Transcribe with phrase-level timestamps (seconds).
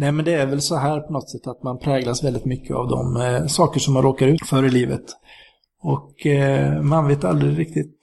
[0.00, 2.76] Nej men det är väl så här på något sätt att man präglas väldigt mycket
[2.76, 5.04] av de eh, saker som man råkar ut för i livet.
[5.82, 8.00] Och eh, man vet aldrig riktigt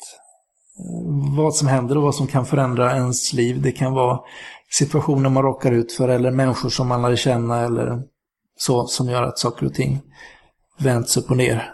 [0.79, 3.61] eh, vad som händer och vad som kan förändra ens liv.
[3.61, 4.19] Det kan vara
[4.71, 8.01] situationer man råkar ut för eller människor som man lär känna eller
[8.57, 10.01] så som gör att saker och ting
[10.79, 11.71] vänds upp och ner.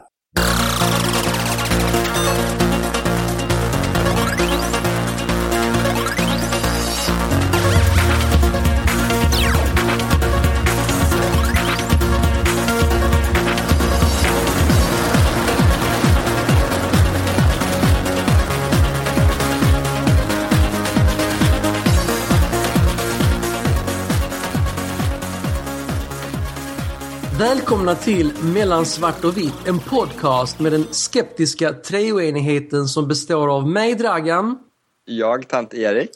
[27.56, 33.68] Välkomna till Mellan svart och vitt, en podcast med den skeptiska treoenigheten som består av
[33.68, 34.58] mig, Dragan.
[35.06, 36.10] Jag, tant Erik.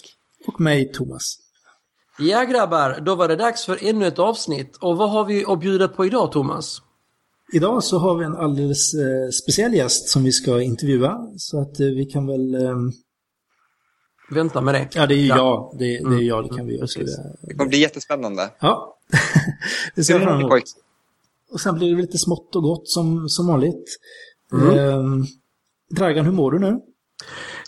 [0.47, 1.37] Och mig, Thomas.
[2.19, 4.77] Ja, grabbar, då var det dags för ännu ett avsnitt.
[4.81, 6.81] Och vad har vi att bjuda på idag, Thomas?
[7.53, 11.17] Idag så har vi en alldeles eh, speciell gäst som vi ska intervjua.
[11.37, 12.55] Så att eh, vi kan väl...
[12.55, 12.75] Eh,
[14.31, 14.87] Vänta med det.
[14.93, 15.37] Ja, det är ju ja.
[15.37, 15.79] jag.
[15.79, 16.99] Det, det är jag, det kan vi också.
[17.41, 18.49] Det kommer bli jättespännande.
[18.59, 18.97] Ja.
[19.95, 20.63] det ser vi fram emot.
[21.51, 23.97] Och sen blir det lite smått och gott som, som vanligt.
[24.53, 24.77] Mm.
[24.77, 25.25] Eh,
[25.95, 26.79] Dragan, hur mår du nu?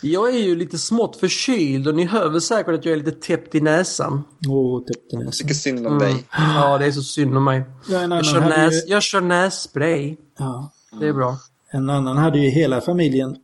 [0.02, 3.12] Jag är ju lite smått förkyld och ni hör väl säkert att jag är lite
[3.12, 4.22] täppt i näsan.
[4.48, 5.26] Åh, täppt i näsan.
[5.26, 5.98] Jag tycker synd om mm.
[5.98, 6.24] dig.
[6.30, 7.64] Ja, det är så synd om mig.
[7.88, 8.90] Ja, jag, kör näs, ju...
[8.90, 10.16] jag kör nässpray.
[10.38, 10.72] Ja.
[11.00, 11.38] Det är bra.
[11.70, 13.36] En annan hade ju hela familjen,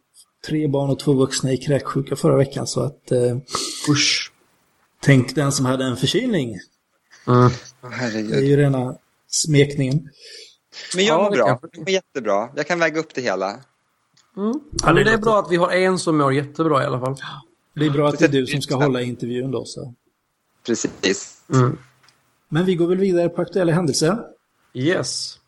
[0.46, 2.66] tre barn och två vuxna, i kräksjuka förra veckan.
[2.66, 3.12] Så att...
[3.12, 3.36] Eh,
[3.90, 4.32] Usch.
[5.00, 6.56] Tänk den som hade en förkylning.
[7.27, 7.50] Mm.
[8.30, 8.94] Det är ju rena
[9.42, 10.08] smekningen.
[10.94, 11.48] Men jag mår bra.
[11.48, 12.48] Jag mår jättebra.
[12.56, 13.50] Jag kan väga upp det hela.
[14.36, 14.60] Mm.
[14.82, 17.16] Ja, det är bra att vi har en som mår jättebra i alla fall.
[17.74, 19.64] Det är bra att det är du som ska hålla intervjun då.
[19.64, 19.94] Så.
[20.66, 21.42] Precis.
[21.52, 21.78] Mm.
[22.48, 24.18] Men vi går väl vidare på aktuella händelser.
[24.74, 25.38] Yes.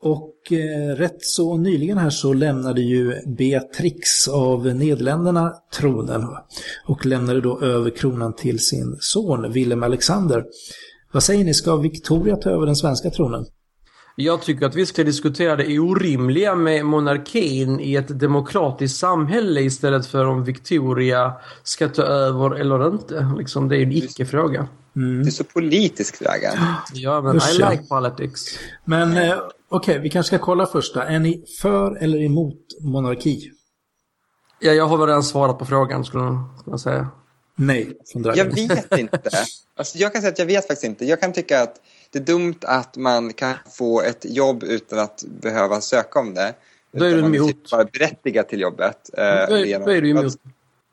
[0.00, 6.26] Och eh, rätt så nyligen här så lämnade ju Beatrix av Nederländerna tronen
[6.86, 10.44] och lämnade då över kronan till sin son Willem Alexander.
[11.12, 13.46] Vad säger ni, ska Victoria ta över den svenska tronen?
[14.16, 20.06] Jag tycker att vi ska diskutera det orimliga med monarkin i ett demokratiskt samhälle istället
[20.06, 21.32] för om Victoria
[21.62, 23.32] ska ta över eller inte.
[23.38, 24.68] Liksom, det är en icke-fråga.
[24.96, 25.22] Mm.
[25.22, 26.56] Du är så politisk, Dragan.
[26.94, 28.58] Ja, men Usch, I like politics.
[28.84, 31.00] Men eh, okej, okay, vi kanske ska kolla först då.
[31.00, 33.50] Är ni för eller emot monarki?
[34.60, 36.24] Ja, jag har väl redan svarat på frågan, skulle
[36.66, 37.08] man säga.
[37.60, 38.38] Nej, från Dragan.
[38.38, 39.30] Jag vet inte.
[39.76, 41.04] Alltså, jag kan säga att jag vet faktiskt inte.
[41.04, 41.80] Jag kan tycka att
[42.10, 46.54] det är dumt att man kan få ett jobb utan att behöva söka om det.
[46.92, 47.72] Då är du emot.
[47.72, 49.10] Man typ berättigad till jobbet.
[49.12, 50.34] Eh, då är, då är du emot.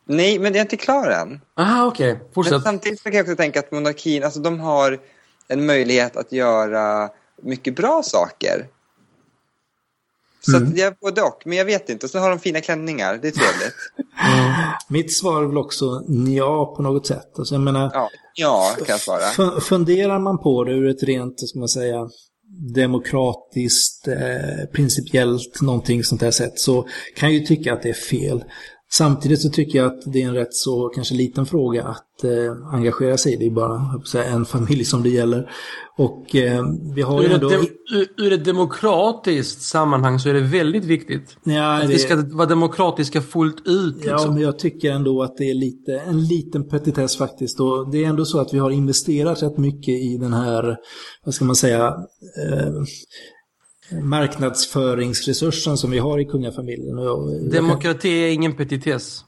[0.05, 1.41] Nej, men jag är inte klar än.
[1.57, 2.13] Aha, okej.
[2.13, 2.25] Okay.
[2.33, 2.51] Fortsätt.
[2.51, 4.99] Men samtidigt kan jag också tänka att monarkin, alltså de har
[5.47, 7.09] en möjlighet att göra
[7.41, 8.67] mycket bra saker.
[10.45, 10.73] Så mm.
[10.75, 12.05] jag både och, men jag vet inte.
[12.05, 13.75] Och så har de fina klänningar, det är trevligt.
[14.33, 14.51] Mm.
[14.89, 15.85] Mitt svar är väl också
[16.27, 17.39] ja på något sätt.
[17.39, 19.61] Alltså, jag menar, ja, ja kan jag svara.
[19.61, 22.09] Funderar man på det ur ett rent, ska man säga,
[22.75, 27.93] demokratiskt, eh, principiellt, någonting sånt där sätt, så kan jag ju tycka att det är
[27.93, 28.43] fel.
[28.97, 32.73] Samtidigt så tycker jag att det är en rätt så kanske liten fråga att eh,
[32.73, 33.35] engagera sig i.
[33.35, 35.51] Det är bara säga, en familj som det gäller.
[35.97, 37.49] Och eh, vi har ur, ändå...
[37.49, 41.37] ett ur, ur ett demokratiskt sammanhang så är det väldigt viktigt.
[41.43, 41.87] Ja, att det...
[41.87, 43.95] vi ska vara demokratiska fullt ut.
[43.95, 44.11] Liksom.
[44.11, 47.59] Ja, men jag tycker ändå att det är lite, en liten petitess faktiskt.
[47.59, 50.77] Och det är ändå så att vi har investerat rätt mycket i den här,
[51.25, 51.85] vad ska man säga,
[52.43, 52.73] eh,
[53.91, 56.95] marknadsföringsresursen som vi har i kungafamiljen.
[57.51, 59.21] Demokrati är ingen petitess.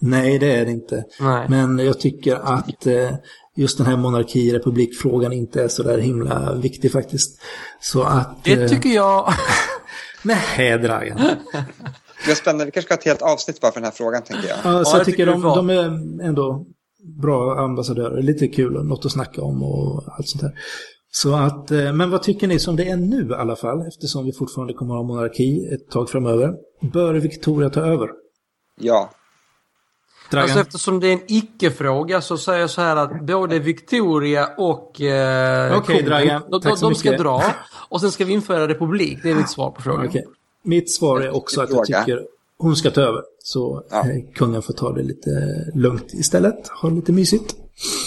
[0.00, 1.04] Nej, det är det inte.
[1.20, 1.46] Nej.
[1.48, 3.10] Men jag tycker att eh,
[3.56, 7.40] just den här monarki-republikfrågan inte är så där himla viktig faktiskt.
[7.80, 8.44] Så att...
[8.44, 9.32] Det eh, tycker jag.
[10.22, 11.18] Nej, Dragan.
[12.24, 12.64] Det är spännande.
[12.64, 14.58] Vi kanske ska ha ett helt avsnitt bara för den här frågan, tänker jag.
[14.64, 15.84] Ja, så ja, jag tycker de, de är
[16.26, 16.66] ändå
[17.22, 18.22] bra ambassadörer.
[18.22, 20.52] Lite kul, något att snacka om och allt sånt där.
[21.10, 24.24] Så att, eh, men vad tycker ni som det är nu i alla fall, eftersom
[24.24, 26.54] vi fortfarande kommer att ha monarki ett tag framöver?
[26.80, 28.08] Bör Victoria ta över?
[28.80, 29.10] Ja.
[30.30, 30.42] Dragan?
[30.42, 35.00] Alltså eftersom det är en icke-fråga så säger jag så här att både Victoria och
[35.00, 36.42] eh, okay, Dragan.
[36.50, 37.42] de, de, de ska dra
[37.88, 39.18] och sen ska vi införa republik.
[39.22, 40.06] Det är mitt svar på frågan.
[40.06, 40.22] Okay.
[40.64, 42.22] Mitt svar är också att jag tycker
[42.58, 43.22] hon ska ta över.
[43.38, 44.00] Så ja.
[44.00, 45.30] eh, kungen får ta det lite
[45.74, 46.68] lugnt istället.
[46.68, 47.56] Ha lite mysigt.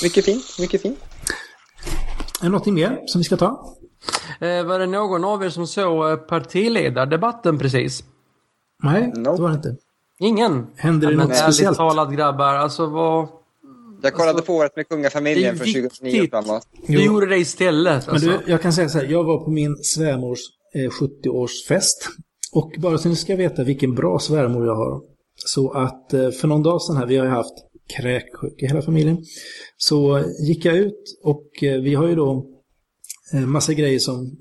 [0.04, 1.00] Mycket fint, mycket fint.
[2.42, 3.76] Är det någonting mer som vi ska ta?
[4.40, 8.04] Eh, var det någon av er som såg eh, partiledardebatten precis?
[8.84, 9.36] Nej, nope.
[9.38, 9.76] det var det inte.
[10.20, 10.68] Ingen?
[10.76, 11.78] Händer det ja, något speciellt?
[11.78, 13.28] talat grabbar, alltså vad...
[14.04, 16.30] Jag kollade Alltså, på året med kungafamiljen från 2009 och viktigt.
[16.32, 16.68] framåt.
[16.88, 17.02] Du Jo.
[17.02, 18.06] gjorde det istället.
[18.08, 18.30] Men Alltså.
[18.30, 20.40] du, jag kan säga så här, jag var på min svärmors
[20.76, 22.08] eh, 70-årsfest.
[22.54, 25.02] Och bara så ni ska veta vilken bra svärmor jag har.
[25.36, 27.54] Så att eh, för någon dag sedan här, vi har ju haft
[27.96, 29.18] kräksjuka i hela familjen.
[29.78, 32.46] Så gick jag ut och eh, vi har ju då
[33.34, 34.38] eh, massa grejer som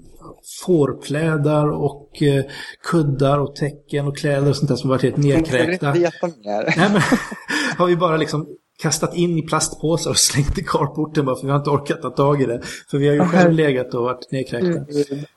[0.64, 2.44] fårplädar och eh,
[2.90, 5.92] kuddar och täcken och kläder och sånt där som varit helt nedkräkta.
[6.76, 7.02] Nej, men,
[7.78, 8.46] har vi bara liksom
[8.82, 12.10] kastat in i plastpåsar och slängt i carporten bara för vi har inte orkat ta
[12.10, 12.60] tag i det.
[12.90, 14.84] För vi har ju själv legat och varit nedkräkta.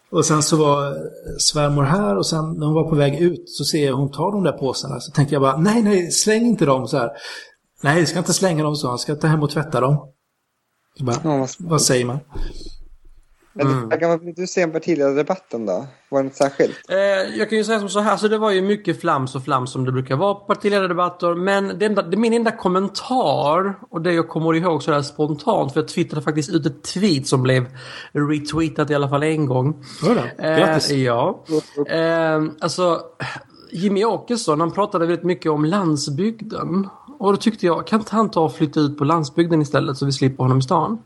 [0.09, 0.95] Och sen så var
[1.39, 4.31] svärmor här och sen när hon var på väg ut så ser jag hon tar
[4.31, 5.00] de där påsarna.
[5.00, 7.09] Så tänkte jag bara, nej, nej, släng inte dem så här.
[7.83, 9.97] Nej, jag ska inte slänga dem så, jag ska ta hem och tvätta dem.
[11.00, 12.19] Bara, Ja, vad- vad säger man?
[13.62, 13.89] Mm.
[14.19, 15.88] Blev du se en partiledardebatten då?
[16.09, 16.75] Var det något särskilt?
[16.89, 16.97] Eh,
[17.38, 19.71] jag kan ju säga som så här, så det var ju mycket flams och flams
[19.71, 21.35] som det brukar vara på partiledardebatter.
[21.35, 25.80] Men det enda, det, min enda kommentar, och det jag kommer ihåg sådär spontant, för
[25.80, 27.65] jag twittrade faktiskt ut ett tweet som blev
[28.12, 29.83] retweetat i alla fall en gång.
[30.01, 30.91] Då, grattis.
[30.91, 31.44] Eh, ja.
[31.89, 33.00] Eh, alltså,
[33.71, 36.88] Jimmy Åkesson, han pratade väldigt mycket om landsbygden.
[37.24, 40.06] Och då tyckte jag, kan inte han ta och flytta ut på landsbygden istället så
[40.06, 41.02] vi slipper honom i stan?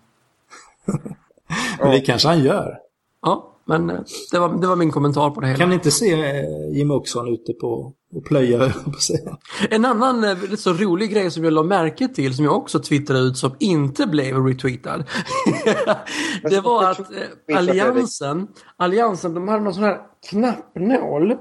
[1.79, 2.77] Men det kanske han gör.
[3.21, 3.99] Ja, men eh,
[4.31, 5.59] det var, det var min kommentar på det hela.
[5.59, 9.37] Kan ni inte se eh, Jim Oxon ute på och plöja, på säga.
[9.69, 12.79] En annan eh, lite så rolig grej som jag la märke till som jag också
[12.79, 15.03] twittrade ut som inte blev retweetad.
[16.49, 17.11] det var att
[17.55, 18.47] Alliansen,
[18.77, 19.99] Alliansen de hade någon sån här
[20.29, 21.35] knappnål.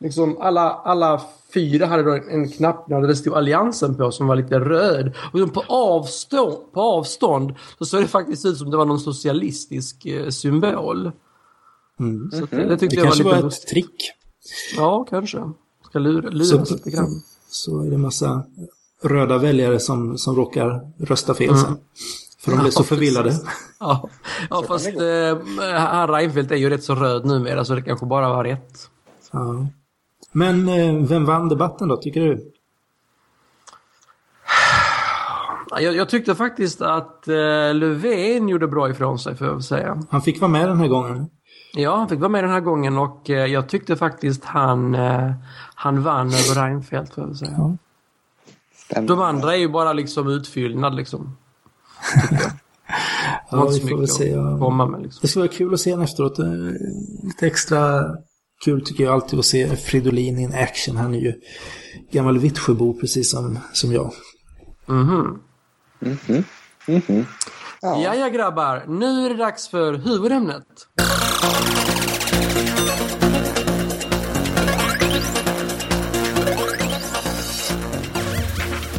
[0.00, 1.22] Liksom alla, alla
[1.54, 5.12] fyra hade då en knappnål där det stod Alliansen på som var lite röd.
[5.32, 10.06] Och på avstånd, på avstånd så såg det faktiskt ut som det var någon socialistisk
[10.06, 11.12] eh, symbol.
[12.00, 12.30] Mm.
[12.30, 14.10] Så det, det tyckte Det jag var kanske lite var ett trick.
[14.76, 15.42] Ja, kanske.
[15.84, 17.22] Ska lura, lura Så- lite grann.
[17.50, 18.42] Så är det massa
[19.02, 21.76] röda väljare som, som råkar rösta fel sen.
[22.38, 23.30] För de blir så förvillade.
[23.30, 23.46] precis.
[23.80, 24.08] Ja,
[24.50, 28.44] ja fast eh, Reinfeldt är ju rätt så röd numera så det kanske bara var
[28.44, 28.90] rätt.
[29.32, 29.66] Ja.
[30.38, 32.52] Men eh, vem vann debatten då, tycker du?
[35.70, 40.02] Ja, Jag, jag tyckte faktiskt att eh, Löfven gjorde bra ifrån sig får jag säga.
[40.10, 41.30] Han fick vara med den här gången.
[41.72, 45.32] Ja, han fick vara med den här gången och eh, jag tyckte faktiskt han, eh,
[45.74, 47.76] han vann över Reinfeldt får jag säga.
[48.88, 49.00] Ja.
[49.00, 51.36] De andra är ju bara liksom utfyllnad liksom.
[53.50, 54.30] Ja, vi får väl se.
[54.30, 54.86] ja.
[54.86, 55.18] med liksom.
[55.22, 56.38] Det ska vara kul att se den efteråt.
[57.22, 58.04] Lite extra
[58.64, 60.96] kul tycker jag alltid att se Fridolin in action.
[60.96, 61.34] Han är ju
[62.10, 64.12] gammal Vittsjöbo precis som, som jag.
[64.86, 65.42] Mhm.
[65.98, 66.44] Mhm.
[66.86, 67.26] Mhm.
[67.80, 68.14] Ja.
[68.14, 70.66] Ja, grabbar, nu är det dags för huvudämnet.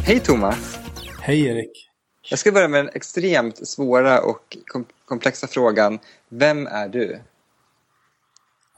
[0.04, 0.78] Hej Thomas!
[1.20, 1.90] Hej Erik!
[2.30, 5.98] Jag ska börja med den extremt svåra och kom komplexa frågan.
[6.28, 7.20] Vem är du?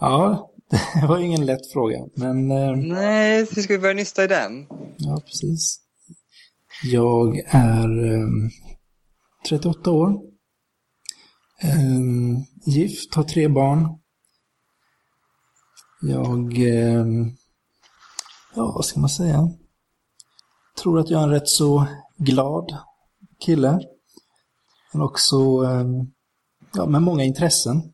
[0.01, 0.51] Ja,
[1.01, 1.99] det var ingen lätt fråga.
[2.17, 4.67] Men eh, Nej, hur ska vi börja nysta i den?
[4.99, 5.81] ja, precis.
[6.85, 8.29] Jag är eh,
[9.49, 10.11] 38 år.
[11.63, 12.01] Eh,
[12.67, 13.99] gift, har tre barn.
[16.03, 17.07] Jag, eh,
[18.55, 19.49] ja vad ska man säga?
[20.83, 21.87] Tror att jag är en rätt så
[22.19, 22.77] glad
[23.41, 23.81] kille.
[24.93, 25.37] Men också
[26.75, 27.93] ja, med många intressen.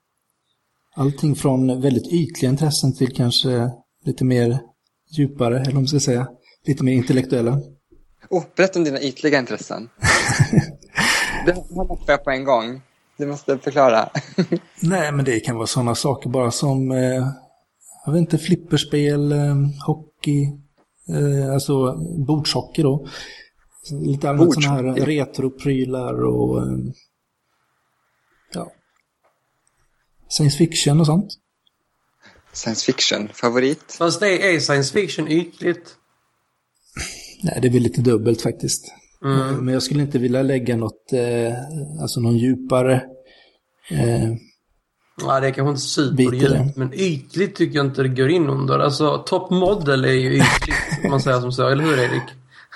[0.99, 3.71] Allting från väldigt ytliga intressen till kanske
[4.05, 4.59] lite mer
[5.17, 6.29] djupare, eller vad man ska säga,
[6.67, 7.61] lite mer intellektuella.
[8.31, 9.89] Oh, berätta om dina ytliga intressen.
[11.47, 12.83] det hoppar jag på en gång.
[13.17, 14.09] Du måste förklara.
[14.83, 17.29] Nej, men det kan vara sådana saker bara som, eh,
[18.07, 20.53] jag vet inte, flipperspel, eh, hockey,
[21.09, 23.07] eh, alltså bordshockey då.
[23.91, 26.79] Lite allmänt sådana här retroprylar och eh,
[28.55, 28.73] ja,
[30.29, 31.33] science fiction och sånt.
[32.53, 33.93] Science fiction, favorit?
[33.99, 35.95] Fast det är science fiction ytligt.
[37.43, 38.93] Nej, det blir lite dubbelt faktiskt.
[39.25, 39.65] Mm.
[39.65, 41.55] Men jag skulle inte vilja lägga något, eh,
[42.03, 43.03] alltså någon djupare
[43.91, 44.33] eh,
[45.21, 48.79] Ja, det är kanske inte superdjupt, men ytligt tycker jag inte det går in under.
[48.79, 51.69] Alltså, top model är ju ytligt, om man säger som så.
[51.69, 52.23] Eller hur, Erik?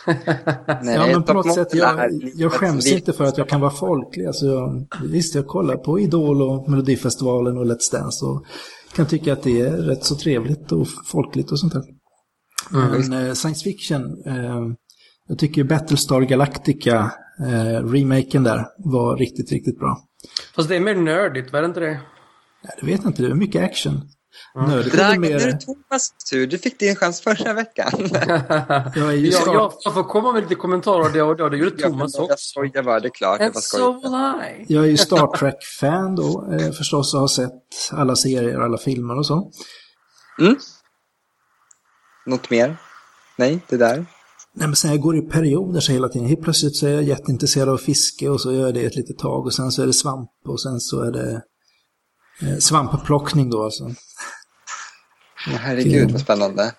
[0.83, 3.61] Nej, Ja, men på något sätt, jag, är jag skäms inte för att jag kan
[3.61, 4.27] vara folklig.
[4.27, 8.45] Alltså jag, visst, jag kollar på Idol och Melodifestivalen och Let's Dance och
[8.95, 11.83] kan tycka att det är rätt så trevligt och folkligt och sånt där.
[12.71, 14.61] Men eh, science fiction, eh,
[15.29, 19.99] jag tycker Battlestar Galactica, eh, remaken där, var riktigt, riktigt bra.
[20.55, 22.01] Fast det är mer nördigt, var det inte det?
[22.65, 24.01] Nej, det vet jag inte, det är mycket action.
[24.55, 26.47] Är väl Dragan, nu är det Thomas tur.
[26.47, 27.91] Du fick din chans förra veckan.
[28.95, 31.49] Jag jag, jag, jag får komma med lite kommentarer då och då.
[31.49, 32.37] Det gjorde Thomas Jag också.
[32.39, 33.41] skojar bara, det är klart.
[33.41, 33.93] Jag And so skojar.
[34.03, 34.75] will I.
[34.75, 37.53] Jag är ju Star Trek-fan då, eh, förstås, och har sett
[37.93, 39.51] alla serier, alla filmer och så.
[40.41, 40.57] Mm.
[42.27, 42.77] Något mer?
[43.37, 43.97] Nej, det där.
[44.55, 46.29] Nej, men sen jag går i perioder så hela tiden.
[46.29, 49.19] Helt plötsligt så är jag jätteintresserad av fiske och så gör jag det ett litet
[49.19, 51.43] tag och sen så är det svamp och sen så är det
[52.59, 53.85] svampplockning då alltså.
[55.49, 56.75] Åh, herregud, vad spännande.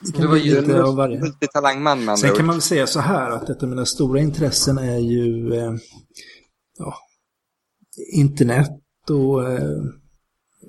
[0.00, 1.20] Det kan Det var ju lite av varje.
[1.20, 4.78] Multitalangman med Sen kan man väl säga så här att ett av mina stora intressen
[4.78, 5.72] är ju eh,
[6.78, 6.94] ja,
[8.12, 8.70] internet
[9.10, 9.82] och, eh,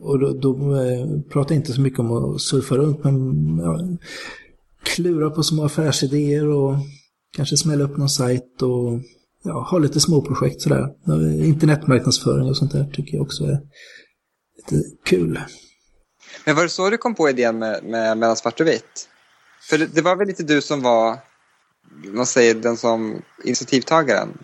[0.01, 3.97] och då, då eh, pratar jag inte så mycket om att surfa runt men ja,
[4.83, 6.75] klura på små affärsidéer och
[7.35, 8.99] kanske smälla upp någon sajt och
[9.43, 10.93] ja, ha lite småprojekt sådär.
[11.43, 13.59] Internetmarknadsföring och sånt där tycker jag också är
[14.71, 15.41] lite kul.
[16.45, 19.09] Men var det så du kom på idén med, med mellan svart och vitt?
[19.61, 21.17] För det, det var väl lite du som var,
[22.13, 24.37] man säger den som initiativtagaren?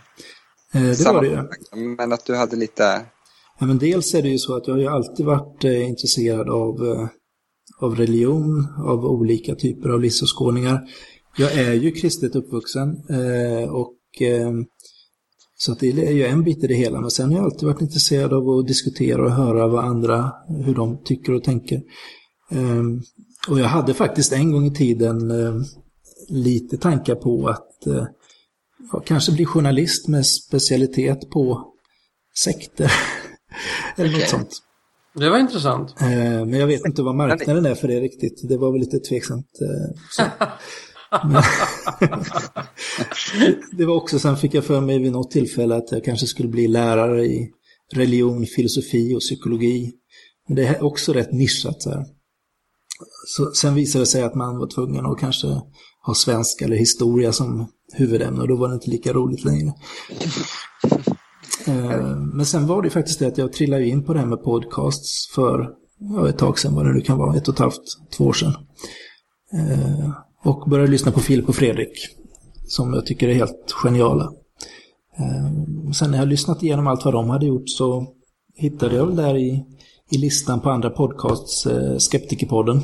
[0.73, 1.85] Eh, det var det ju.
[1.85, 3.05] Men att du hade lite,
[3.59, 6.49] Ja, men dels är det ju så att jag har ju alltid varit eh, intresserad
[6.49, 7.07] av, eh,
[7.79, 10.81] av religion, av olika typer av livsåskådningar.
[11.37, 14.51] Jag är ju kristet uppvuxen eh, och eh,
[15.65, 17.01] så att det är ju en bit i det hela.
[17.01, 20.31] Men sen har jag alltid varit intresserad av att diskutera och höra vad andra,
[20.65, 21.81] hur de tycker och tänker.
[22.51, 22.83] Eh,
[23.47, 25.55] och jag hade faktiskt en gång i tiden eh,
[26.29, 28.05] lite tankar på att eh,
[28.91, 31.73] ja, kanske bli journalist med specialitet på
[32.37, 32.91] sekter.
[33.95, 34.29] Eller något Okej.
[34.29, 34.57] sånt.
[35.15, 35.95] Det var intressant.
[36.01, 36.07] Eh,
[36.45, 38.49] Men jag vet inte vad marknaden är för det riktigt.
[38.49, 39.47] Det var väl lite tveksamt.
[40.11, 40.21] Så.
[40.39, 40.47] Men,
[43.77, 46.49] det var också, sen fick jag för mig vid något tillfälle att jag kanske skulle
[46.49, 47.49] bli lärare i
[47.93, 49.91] religion, filosofi och psykologi.
[50.47, 51.81] Men det är också rätt nischat.
[51.81, 52.05] Så här.
[53.27, 55.47] Så, sen visade det sig att man var tvungen att kanske
[56.05, 59.73] ha svenska eller historia som huvudämne och då var det inte lika roligt längre.
[61.67, 64.43] Eh, men sen var det faktiskt det att jag trillade in på det här med
[64.43, 67.83] podcasts för ja, ett tag sedan, vad det nu kan vara, ett och ett halvt,
[68.17, 68.53] två år sedan.
[69.53, 70.09] Eh,
[70.43, 71.91] och började lyssna på Filip och Fredrik,
[72.67, 74.31] som jag tycker är helt geniala.
[75.17, 78.07] Ehm, sen när jag lyssnat igenom allt vad de hade gjort så
[78.55, 79.65] hittade jag väl där i,
[80.11, 82.81] i listan på andra podcasts eh, Skeptikerpodden.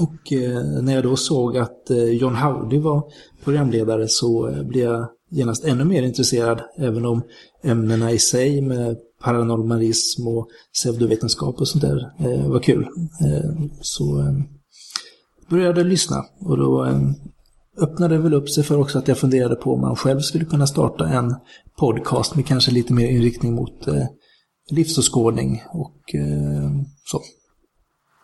[0.00, 3.02] Och eh, när jag då såg att eh, John Howdy var
[3.44, 7.22] programledare så blev jag genast ännu mer intresserad, även om
[7.62, 12.12] ämnena i sig med paranormalism och pseudovetenskap och sånt där
[12.48, 12.88] var kul.
[13.20, 14.44] Ehm, så ehm,
[15.48, 16.84] började jag lyssna och då
[17.78, 20.44] öppnade det väl upp sig för också att jag funderade på om man själv skulle
[20.44, 21.34] kunna starta en
[21.78, 24.06] podcast med kanske lite mer inriktning mot eh,
[24.70, 26.70] livsåskådning och eh,
[27.04, 27.22] så.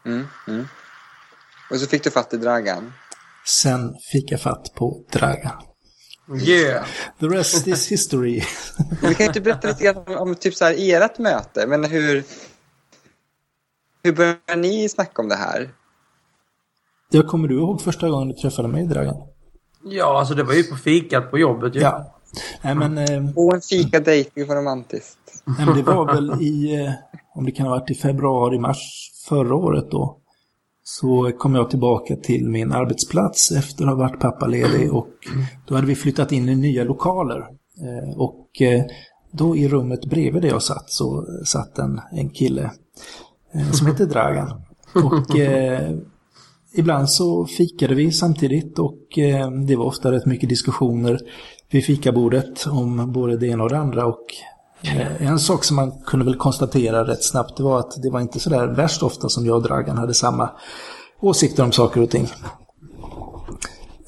[0.07, 0.65] mm, mm.
[1.71, 2.93] Och så fick du fatt i Dragan.
[3.47, 5.63] Sen fick jag fatt på Dragan.
[6.47, 6.87] Yeah.
[7.21, 8.43] The rest is history.
[9.03, 11.85] Vi kan ju inte berätta lite grann om, om typ så här, ert möte, men
[11.85, 12.25] hur,
[14.03, 15.71] hur började ni snacka om det här?
[17.13, 19.17] Jag kommer du ihåg första gången du träffade mig, Dragan?
[19.85, 21.81] Ja, alltså det var ju på fikat på jobbet ju.
[21.81, 22.19] Ja.
[22.63, 25.19] Nej, men, eh, Och en fika dejting var romantiskt.
[25.45, 26.91] nej, men det var väl i, eh,
[27.35, 30.19] om det kan ha varit i februari, mars förra året då.
[30.85, 35.09] Så kom jag tillbaka till min arbetsplats efter att ha varit pappaledig och
[35.67, 37.39] då hade vi flyttat in i nya lokaler.
[37.39, 38.85] Eh, Och eh,
[39.33, 42.71] då i rummet bredvid där jag satt så satt en, en kille
[43.55, 44.63] eh, som heter Dragan.
[44.95, 45.91] Och eh,
[46.75, 51.21] ibland så fikade vi samtidigt och eh, det var ofta rätt mycket diskussioner
[51.71, 54.07] vid fikabordet om både det ena och det andra.
[54.07, 54.27] Och
[54.83, 58.41] eh, en sak som man kunde väl konstatera rätt snabbt var att det var inte
[58.41, 60.51] sådär värst ofta som jag och Dragan hade samma
[61.21, 62.29] åsikter om saker och ting.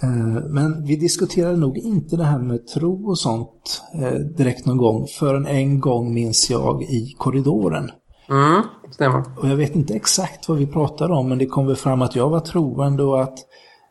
[0.02, 4.76] Eh, men vi diskuterade nog inte det här med tro och sånt eh, direkt någon
[4.76, 7.90] gång förrän en gång minns jag i korridoren.
[8.30, 9.22] Mm, stämmer.
[9.38, 12.16] Och jag vet inte exakt vad vi pratade om, men det kom väl fram att
[12.16, 13.38] jag var troende och att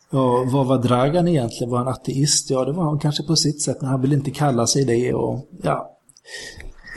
[0.09, 1.71] ja, vad var Dragan egentligen?
[1.71, 2.49] Var han ateist?
[2.49, 5.13] Ja, det var han kanske på sitt sätt, men han ville inte kalla sig det
[5.13, 5.89] och ja.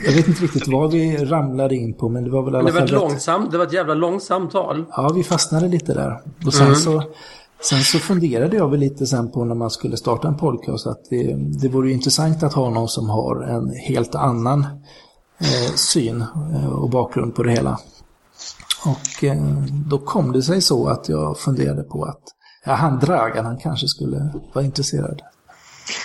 [0.05, 2.65] Jag vet inte riktigt vad vi ramlade in på, men det var väl i alla
[2.67, 4.85] Det var, fall ett långsamt, det var ett jävla långt samtal.
[4.89, 6.21] Ja, vi fastnade lite där.
[6.45, 7.03] Och sen, så,
[7.61, 11.05] sen så funderade jag väl lite sen på när man skulle starta en podcast att
[11.09, 14.65] det, det vore intressant att ha någon som har en helt annan
[15.39, 17.79] eh, syn eh, och bakgrund på det hela.
[18.85, 19.37] Och eh,
[19.89, 22.21] då kom det sig så att jag funderade på att
[22.65, 25.21] ja, han Dragan, han kanske skulle vara intresserad.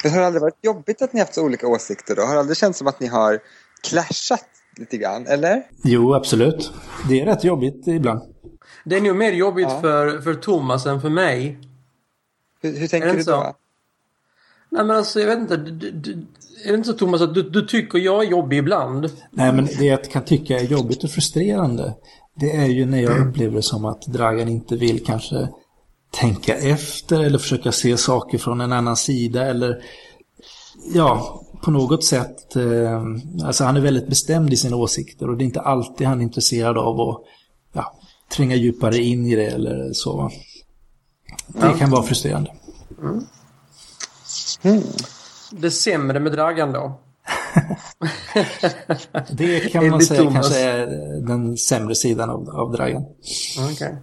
[0.02, 2.22] Det har aldrig varit jobbigt att ni haft så olika åsikter då?
[2.22, 3.38] Har det aldrig känts som att ni har
[3.82, 4.44] clashat
[4.76, 5.62] lite grann, eller?
[5.84, 6.72] Jo, absolut.
[7.08, 8.20] Det är rätt jobbigt ibland.
[8.84, 9.80] Det är nog mer jobbigt Ja.
[9.80, 11.58] för, för Thomas än för mig.
[12.62, 13.30] Hur, hur tänker du så?
[13.30, 13.54] då?
[14.72, 15.56] Nej men alltså jag vet inte.
[15.56, 16.26] Du, du,
[16.64, 19.10] är det inte så Thomas att du, du tycker jag är jobbig ibland?
[19.30, 21.94] Nej, men det jag kan tycka är jobbigt och frustrerande,
[22.34, 25.48] det är ju när jag upplever det som att Dragan inte vill kanske
[26.10, 29.82] tänka efter eller försöka se saker från en annan sida eller
[30.94, 32.56] ja, på något sätt.
[32.56, 33.02] Eh,
[33.44, 36.22] alltså han är väldigt bestämd i sina åsikter och det är inte alltid han är
[36.22, 37.20] intresserad av att
[37.72, 37.98] ja,
[38.36, 40.30] tränga djupare in i det eller så.
[41.46, 42.50] Det kan vara frustrerande.
[45.50, 47.00] Det sämre med Dragan då?
[49.30, 50.34] Det kan man säga Thomas.
[50.34, 50.86] kanske är
[51.26, 53.04] den sämre sidan av, av Dragan.
[53.72, 53.96] Okej.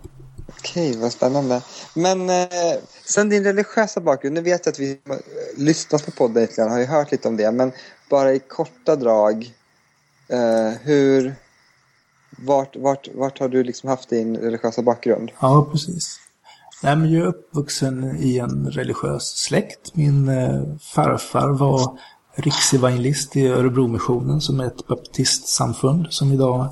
[0.60, 1.62] Okej, vad spännande.
[1.94, 2.46] Men eh,
[3.06, 5.22] sen din religiösa bakgrund, nu vet jag att vi som har
[5.58, 7.72] lyssnat på podden lite har ju hört lite om det, men
[8.10, 9.54] bara i korta drag,
[10.28, 11.36] eh, hur,
[12.38, 15.32] vart, vart, vart har du liksom haft din religiösa bakgrund?
[15.39, 16.20] Ja, precis.
[16.83, 19.95] Nej, men jag är uppvuxen i en religiös släkt.
[19.95, 22.00] Min eh, farfar var
[22.36, 26.69] riksevangelist i Örebromissionen som är ett baptistsamfund som idag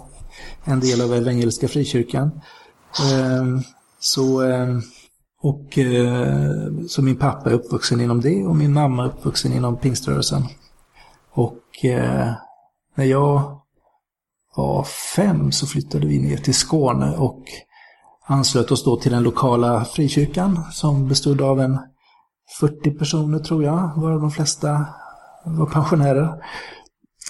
[0.63, 2.41] är en del av Evangeliska Frikyrkan.
[3.01, 3.61] Ehm, ehm, eh,
[3.99, 4.77] så, eh,
[5.41, 5.79] och,
[6.87, 10.43] så min pappa är uppvuxen inom det och min mamma är uppvuxen inom pingströrelsen.
[11.31, 12.33] Och eh,
[12.95, 13.61] när jag
[14.55, 14.83] var
[15.15, 17.43] fem så flyttade vi ner till Skåne och
[18.27, 21.79] anslöt oss då till den lokala frikyrkan som bestod av en
[22.59, 24.85] 40 personer tror jag, varav de flesta
[25.45, 26.43] var pensionärer.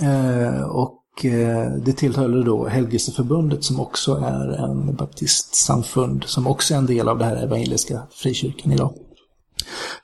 [0.02, 6.78] Eh, och eh, det tillhörde då Helgelseförbundet som också är en baptistsamfund som också är
[6.78, 8.94] en del av det här evangeliska frikyrkan idag.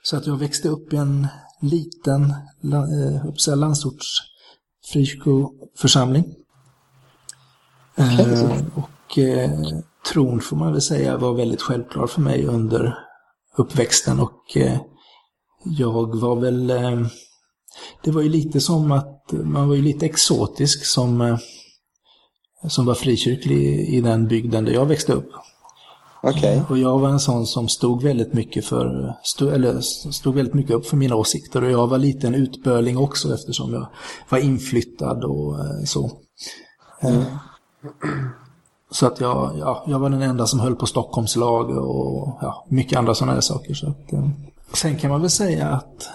[0.02, 1.26] Så att jag växte upp i en
[1.60, 2.34] liten
[2.72, 4.06] eh, Uppsala landsorts
[4.92, 6.24] frikyrkoförsamling.
[7.96, 9.50] Eh, och eh,
[10.12, 12.98] tron får man väl säga var väldigt självklar för mig under
[13.56, 14.78] uppväxten och eh,
[15.64, 17.06] jag var väl eh,
[18.04, 21.38] det var ju lite som att man var ju lite exotisk som eh,
[22.68, 25.30] som var frikyrklig i den bygden där jag växte upp.
[26.22, 26.62] Okej.
[26.68, 30.72] Och jag var en sån som stod väldigt mycket för, stod, eller stod väldigt mycket
[30.72, 33.88] upp för mina åsikter och jag var lite en utböling också eftersom jag
[34.28, 36.10] var inflyttad och så.
[37.02, 37.22] Eh,
[38.94, 42.98] så att jag, ja, jag var den enda som höll på Stockholmslag och ja, mycket
[42.98, 43.74] andra sådana här saker.
[43.74, 44.28] Så att, eh.
[44.74, 46.08] Sen kan man väl säga att,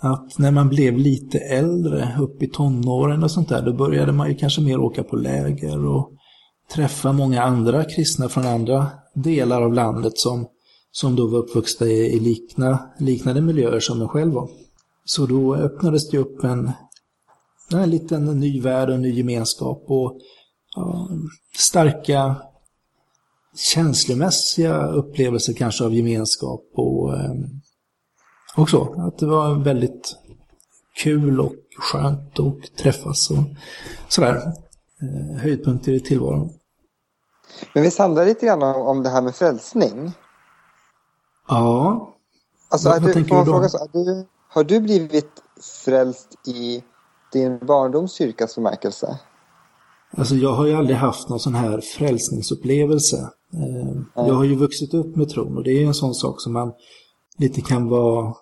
[0.00, 4.28] att när man blev lite äldre, upp i tonåren och sånt där, då började man
[4.28, 6.10] ju kanske mer åka på läger och
[6.74, 10.46] träffa många andra kristna från andra delar av landet som,
[10.92, 14.48] som då var uppvuxna i, i likna, liknande miljöer som en själv var.
[15.04, 16.72] Så då öppnades det upp en,
[17.72, 20.20] en liten ny värld och en ny gemenskap och
[20.76, 21.08] ja,
[21.56, 22.36] starka
[23.56, 27.34] känslomässiga upplevelser kanske av gemenskap och, eh,
[28.56, 29.02] och så.
[29.06, 30.16] Att det var väldigt
[30.96, 33.36] kul och skönt att träffas och
[34.08, 34.36] sådär.
[35.02, 36.50] Eh, höjdpunkter i tillvaron.
[37.74, 40.12] Men vi handlar lite grann om, det här med frälsning.
[41.48, 42.06] Ja,
[42.72, 43.68] Alltså, Vad- vad du, tänker du då?
[43.68, 45.30] så, du, har du blivit
[45.84, 46.84] frälst i
[47.32, 48.54] din barndoms kyrkas
[50.16, 53.16] alltså jag har ju aldrig haft någon sån här frälsningsupplevelse.
[53.54, 56.52] Eh, jag har ju vuxit upp med tron och det är en sån sak som
[56.52, 56.72] man
[57.38, 58.34] lite kan vara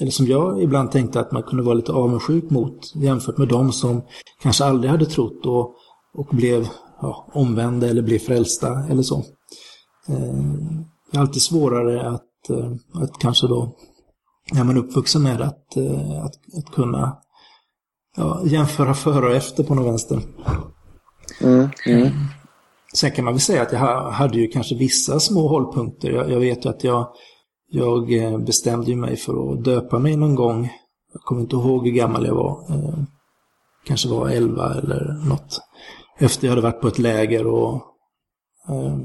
[0.00, 3.72] eller som jag ibland tänkte att man kunde vara lite avundsjuk mot jämfört med de
[3.72, 4.02] som
[4.42, 5.74] kanske aldrig hade trott och,
[6.14, 6.68] och blev
[7.00, 9.16] ja, omvända eller blev frälsta eller så.
[10.08, 10.34] Eh,
[11.10, 13.76] det är alltid svårare att, eh, att kanske då,
[14.52, 15.76] när man är uppvuxen med att,
[16.24, 17.16] att, att kunna
[18.16, 20.20] ja, jämföra före och efter på något vänster.
[21.40, 22.08] Mm, mm.
[22.94, 26.10] Sen kan man väl säga att jag ha- hade ju kanske vissa små hållpunkter.
[26.10, 27.08] Jag, jag vet ju att jag,
[27.70, 30.70] jag eh, bestämde mig för att döpa mig någon gång.
[31.12, 32.64] Jag kommer inte ihåg hur gammal jag var.
[32.70, 32.98] Eh,
[33.86, 35.60] kanske var 11 eller något.
[36.18, 37.74] Efter jag hade varit på ett läger och
[38.68, 38.96] eh,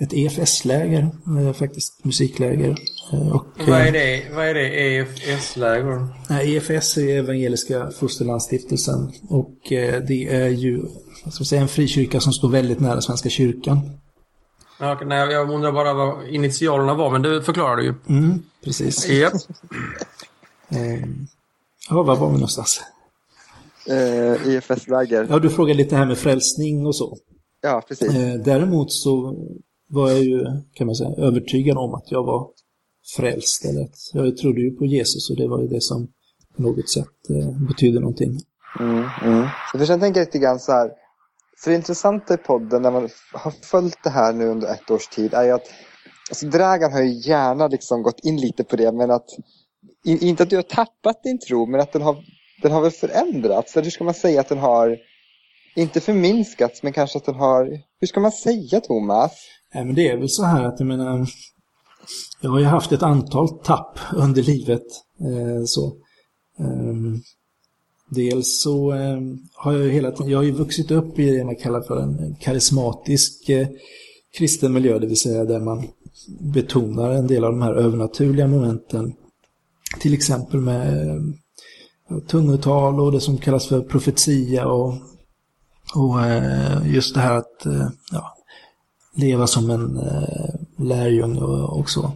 [0.00, 1.10] ett EFS-läger,
[1.52, 2.76] faktiskt musikläger.
[3.12, 6.08] Eh, och, Vad är eh, det, vad är det EFS-läger?
[6.30, 10.82] Nej, EFS är Evangeliska Fosterlandsstiftelsen och eh, det är ju
[11.30, 13.90] ska säga, en frikyrka som står väldigt nära Svenska kyrkan.
[14.80, 17.94] Ja, nej, jag undrar bara vad initialerna var, men det förklarar du ju.
[18.08, 19.08] Mm, precis.
[20.68, 21.04] Eh,
[21.90, 22.80] ja, var var vi någonstans?
[23.86, 25.26] Eh, IFS-läger.
[25.30, 27.16] Ja, du frågade lite här med frälsning och så.
[27.62, 28.14] Ja, precis.
[28.14, 29.36] Eh, däremot så
[29.88, 32.48] var jag ju, kan man säga, övertygad om att jag var
[33.16, 33.64] frälst.
[34.12, 36.08] Jag trodde ju på Jesus och det var ju det som
[36.56, 38.38] på något sätt eh, betydde någonting.
[38.80, 39.48] Mm, mm.
[39.86, 40.90] Sen tänker jag lite grann så här.
[41.64, 45.08] För det intressanta i podden när man har följt det här nu under ett års
[45.08, 45.66] tid är ju att
[46.30, 49.26] alltså Dragan har ju gärna liksom gått in lite på det men att
[50.04, 52.16] inte att du har tappat din tro men att den har,
[52.62, 53.76] den har väl förändrats.
[53.76, 54.98] Eller hur ska man säga att den har
[55.76, 59.32] inte förminskats men kanske att den har, hur ska man säga Thomas?
[59.74, 61.26] Nej men det är väl så här att jag menar
[62.40, 64.84] jag har ju haft ett antal tapp under livet.
[65.20, 65.96] Eh, så.
[66.58, 67.20] Ehm,
[68.10, 69.20] dels så eh,
[69.54, 71.96] har jag ju hela tiden, jag har ju vuxit upp i det man kallar för
[71.96, 73.68] en karismatisk eh,
[74.38, 75.88] kristen miljö, det vill säga där man
[76.40, 79.14] betonar en del av de här övernaturliga momenten.
[80.00, 81.08] Till exempel med
[82.10, 84.94] eh, tungotal och det som kallas för profetia och,
[85.94, 88.34] och eh, just det här att eh, ja,
[89.16, 92.12] leva som en eh, lärjunge och så.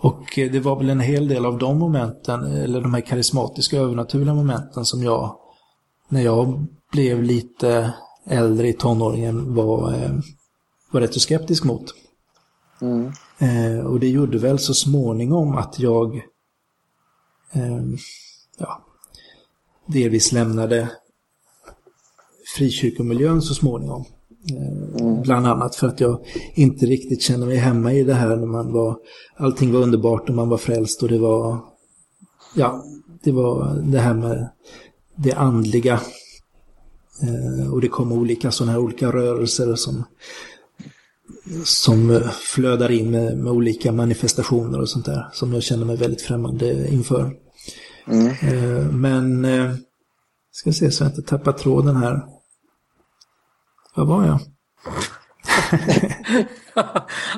[0.00, 4.34] Och det var väl en hel del av de momenten, eller de här karismatiska övernaturliga
[4.34, 5.36] momenten som jag,
[6.08, 7.94] när jag blev lite
[8.26, 9.92] äldre i tonåringen, var,
[10.90, 11.94] var rätt så skeptisk mot.
[12.80, 13.12] Mm.
[13.38, 16.16] Eh, och det gjorde väl så småningom att jag
[17.52, 17.82] eh,
[18.58, 18.84] ja,
[19.86, 20.90] delvis lämnade
[22.56, 24.04] frikyrkomiljön så småningom.
[24.52, 25.22] Eh, mm.
[25.22, 26.20] Bland annat för att jag
[26.54, 28.96] inte riktigt kände mig hemma i det här när man var,
[29.36, 31.58] allting var underbart och man var frälst och det var,
[32.54, 32.84] ja,
[33.22, 34.48] det var det här med
[35.16, 36.00] det andliga.
[37.22, 40.04] Eh, och det kom olika sådana här olika rörelser som
[41.64, 46.22] som flödar in med, med, olika manifestationer och sånt där som jag känner mig väldigt
[46.22, 47.36] främmande inför.
[48.06, 48.26] Mm.
[48.26, 49.74] Eh, men, eh,
[50.52, 52.22] ska se så jag inte tappar tråden här.
[53.98, 54.40] Var var jag?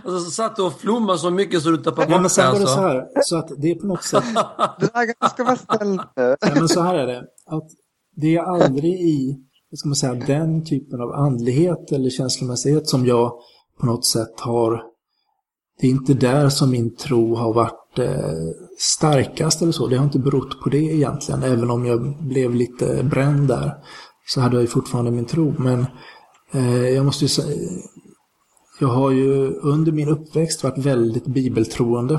[0.05, 2.59] alltså, satt du och flummade så mycket så du tappade bort ja, men sen var
[2.59, 2.75] det alltså.
[2.75, 4.25] så här, så att det är på något sätt...
[5.31, 6.01] Ska vara snäll
[6.41, 7.69] ja, men så här är det, att
[8.17, 9.37] det är aldrig i,
[9.77, 13.33] ska man säga, den typen av andlighet eller känslomässighet som jag
[13.81, 14.83] på något sätt har...
[15.81, 18.33] Det är inte där som min tro har varit eh,
[18.79, 19.87] starkast eller så.
[19.87, 21.43] Det har inte berott på det egentligen.
[21.43, 23.75] Även om jag blev lite bränd där
[24.27, 25.55] så hade jag ju fortfarande min tro.
[25.59, 25.87] Men
[26.53, 27.71] Eh, jag måste ju säga...
[28.81, 32.19] Jag har ju under min uppväxt varit väldigt bibeltroende.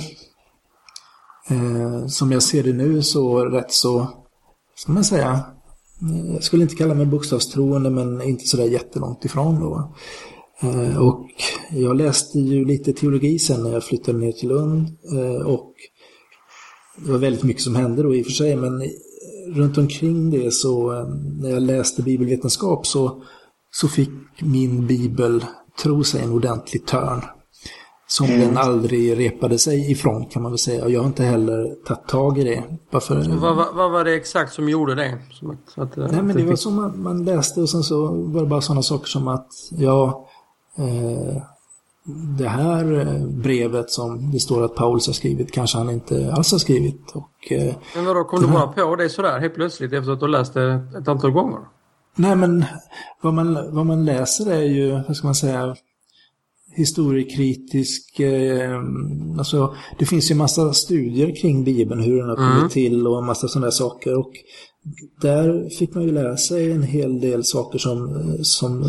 [1.50, 4.08] Eh, som jag ser det nu så rätt så,
[4.76, 5.32] ska man säga,
[6.02, 9.96] eh, jag skulle inte kalla mig bokstavstroende men inte sådär jättelångt ifrån då.
[10.62, 11.28] Eh, och
[11.72, 14.88] jag läste ju lite teologi sen när jag flyttade ner till Lund.
[15.13, 15.74] Eh, och
[16.98, 18.84] det var väldigt mycket som hände då i och för sig, men
[19.48, 21.08] runt omkring det så eh,
[21.41, 23.24] när jag läste bibelvetenskap så,
[23.72, 25.46] så fick min bibel
[25.84, 27.22] tro sig en ordentlig törn.
[28.08, 28.40] Som mm.
[28.40, 30.84] den aldrig repade sig ifrån kan man väl säga.
[30.84, 32.64] Och jag har inte heller tagit tag i det.
[32.92, 33.16] Varför...
[33.16, 35.18] Vad, vad, vad, var det exakt som gjorde det?
[35.32, 38.42] Som att, att, Nej men det var som man, man läste och sen så var
[38.42, 40.28] det bara sådana saker som att ja,
[40.78, 41.42] Eh,
[42.38, 46.52] det här eh, brevet som det står att Paulus har skrivit kanske han inte alls
[46.52, 47.12] har skrivit.
[47.14, 50.28] Och, eh, men vadå, kom du bara på det sådär helt plötsligt efter att du
[50.28, 51.60] läst det ett antal gånger?
[52.15, 52.65] Nej men
[53.21, 55.76] vad man, vad man läser är ju, vad ska man säga,
[56.76, 58.80] historiekritisk, eh,
[59.38, 62.69] alltså det finns ju massa studier kring Bibeln, hur den har kommit mm.
[62.69, 64.17] till och massa sådana där saker.
[64.17, 64.32] Och
[65.21, 68.84] där fick man ju lära sig en hel del saker som, som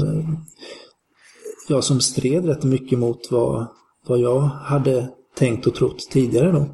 [1.68, 3.66] ja, som stred rätt mycket mot vad,
[4.06, 6.66] vad jag hade tänkt och trott tidigare då.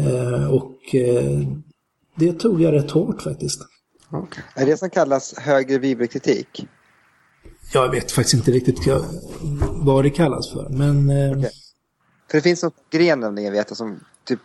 [0.00, 1.40] Eh, och eh,
[2.16, 3.60] det tog jag rätt hårt faktiskt.
[4.12, 4.42] Okay.
[4.54, 6.68] Är det som kallas högre bibelkritik?
[7.72, 8.78] Jag vet faktiskt inte riktigt
[9.84, 11.10] vad det kallas för, men...
[11.10, 11.38] Eh...
[11.38, 11.50] Okay.
[12.30, 14.40] För det finns en gren nämligen, vet jag, som typ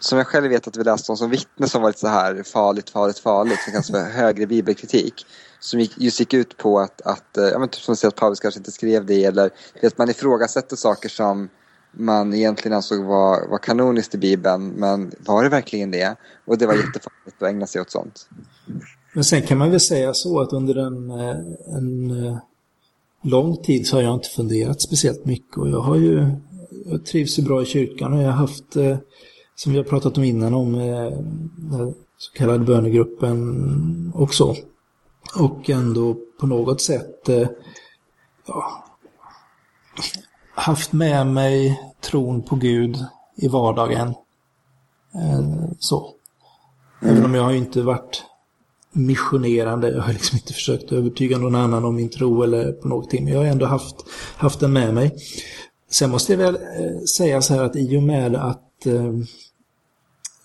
[0.00, 2.90] som jag själv vet att vi läste om som vittne som varit så här farligt,
[2.90, 5.26] farligt, farligt, som kallas för högre bibelkritik.
[5.60, 8.40] Som gick, just gick ut på att, att eh, ja, men typ som att Paulus
[8.40, 9.50] kanske inte skrev det eller
[9.82, 11.48] att man ifrågasätter saker som
[11.96, 16.16] man egentligen ansåg var, var kanoniskt i Bibeln, men var det verkligen det?
[16.44, 18.28] Och det var jättefarligt att ägna sig åt sånt.
[19.14, 21.36] Men sen kan man väl säga så att under en, eh,
[21.76, 22.38] en eh,
[23.22, 26.26] lång tid så har jag inte funderat speciellt mycket och jag har ju
[26.86, 28.98] jag trivs ju bra i kyrkan och jag har haft eh,
[29.54, 30.72] som vi har pratat om innan om
[31.56, 34.56] den så kallade bönegruppen också.
[35.36, 37.28] Och ändå på något sätt
[38.46, 38.84] ja,
[40.56, 43.04] haft med mig tron på Gud
[43.36, 44.08] i vardagen.
[45.14, 46.12] Eh, så.
[47.02, 48.24] Även om jag har inte varit
[48.92, 53.24] missionerande, jag har liksom inte försökt övertyga någon annan om min tro eller på någonting,
[53.24, 53.96] men jag har ändå haft,
[54.36, 55.16] haft den med mig.
[55.90, 59.12] Sen måste jag väl eh, säga så här att i och med att eh,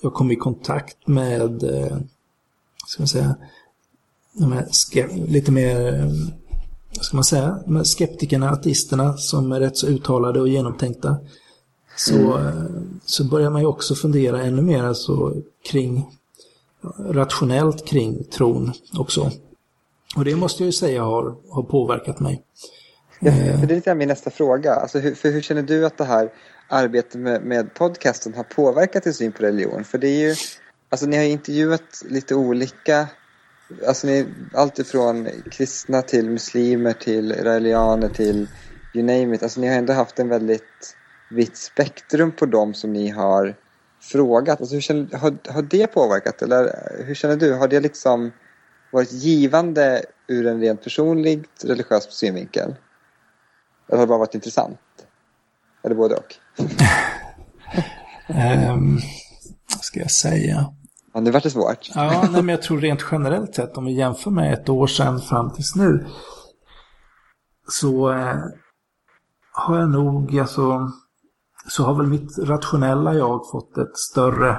[0.01, 1.97] jag kom i kontakt med, eh,
[2.87, 3.35] ska man säga,
[5.27, 6.11] lite mer eh,
[6.91, 11.17] ska man säga, skeptikerna, ateisterna som är rätt så uttalade och genomtänkta.
[11.95, 12.99] Så, mm.
[13.05, 15.33] så börjar man ju också fundera ännu mer alltså
[15.71, 16.05] kring
[16.99, 19.31] rationellt kring tron också.
[20.15, 22.43] Och det måste jag ju säga har, har påverkat mig.
[23.19, 24.73] Ja, för det är lite min nästa fråga.
[24.73, 26.29] Alltså, hur, för hur känner du att det här
[26.67, 29.83] arbetet med, med podcasten har påverkat din syn på religion?
[29.83, 30.35] För det är ju,
[30.89, 33.07] alltså ni har intervjuat lite olika,
[33.87, 38.47] alltså ni, allt ifrån kristna till muslimer till israelianer till
[38.93, 39.43] you name it.
[39.43, 40.95] Alltså ni har ändå haft en väldigt
[41.29, 43.55] vitt spektrum på dem som ni har
[44.01, 44.59] frågat.
[44.59, 47.53] Alltså, hur känner, har, har det påverkat eller hur känner du?
[47.53, 48.31] Har det liksom
[48.91, 52.75] varit givande ur en rent personligt religiös synvinkel?
[53.87, 54.79] Eller har det bara varit intressant?
[55.83, 56.35] Eller både och?
[58.69, 58.99] um,
[59.75, 60.73] vad ska jag säga?
[61.13, 61.89] Ja, det vart det svårt.
[61.95, 65.19] ja, nej, men jag tror rent generellt sett om vi jämför med ett år sedan
[65.19, 66.05] fram tills nu
[67.67, 68.37] så eh,
[69.51, 70.91] har jag nog alltså
[71.67, 74.49] så har väl mitt rationella jag fått ett större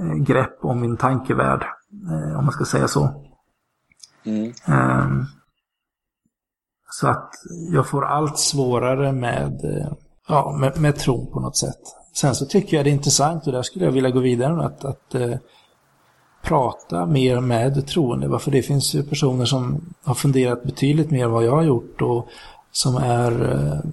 [0.00, 1.64] eh, grepp om min tankevärld,
[2.10, 3.24] eh, om man ska säga så.
[4.24, 4.52] Mm.
[4.68, 5.26] Um,
[6.90, 7.30] så att
[7.72, 9.92] jag får allt svårare med, eh,
[10.28, 11.99] ja, med, med tron på något sätt.
[12.12, 14.84] Sen så tycker jag det är intressant och där skulle jag vilja gå vidare att,
[14.84, 15.34] att eh,
[16.42, 18.38] prata mer med troende.
[18.38, 22.28] För det finns ju personer som har funderat betydligt mer vad jag har gjort och
[22.72, 23.90] som är eh,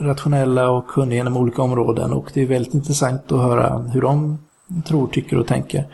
[0.00, 4.38] rationella och kunniga inom olika områden och det är väldigt intressant att höra hur de
[4.86, 5.86] tror, tycker och tänker.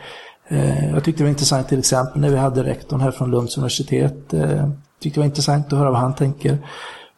[0.47, 3.57] Eh, jag tyckte det var intressant till exempel när vi hade rektorn här från Lunds
[3.57, 4.33] universitet.
[4.33, 6.57] Eh, tyckte det var intressant att höra vad han tänker.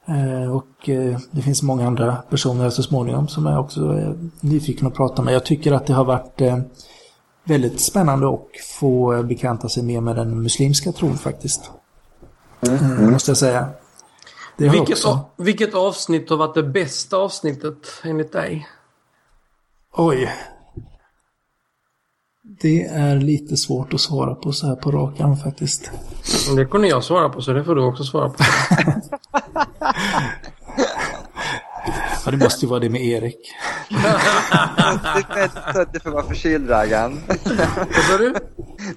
[0.08, 0.90] Eh, och
[1.32, 3.82] det finns många andra personer så småningom som är också
[4.42, 5.34] nyfikna att prata med.
[5.34, 6.42] Jag tycker att det har varit
[7.44, 8.42] väldigt spännande att
[8.80, 11.72] få bekanta sig mer med den muslimska tron faktiskt.
[12.62, 13.12] Mm.
[13.12, 13.70] Måste jag säga.
[14.58, 14.98] Vilket,
[15.38, 18.68] vilket avsnitt har varit det bästa avsnittet enligt dig?
[19.94, 20.34] Oj.
[22.62, 25.92] Det är lite svårt att svara på så här på rak arm faktiskt.
[26.56, 28.44] Det kunde jag svara på så det får du också svara på.
[32.26, 33.54] ja, det måste ju vara det med Erik.
[33.90, 36.70] du är väldigt stöddig för att vara förkyld.
[36.70, 36.86] Vad
[38.10, 38.34] sa du?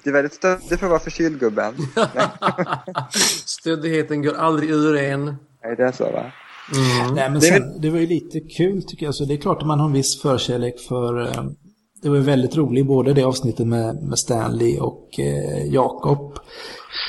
[0.03, 1.73] Du är väldigt stöddig för att vara förkyld, gubben.
[3.45, 5.25] Stöddigheten går aldrig ur en.
[5.63, 6.31] Nej, det är så va?
[6.75, 7.15] Mm.
[7.15, 9.15] Nej, men sen, det var ju lite kul tycker jag.
[9.15, 11.21] Så det är klart att man har en viss förkärlek för...
[11.21, 11.43] Eh,
[12.01, 16.39] det var ju väldigt roligt, både det avsnittet med, med Stanley och eh, Jakob.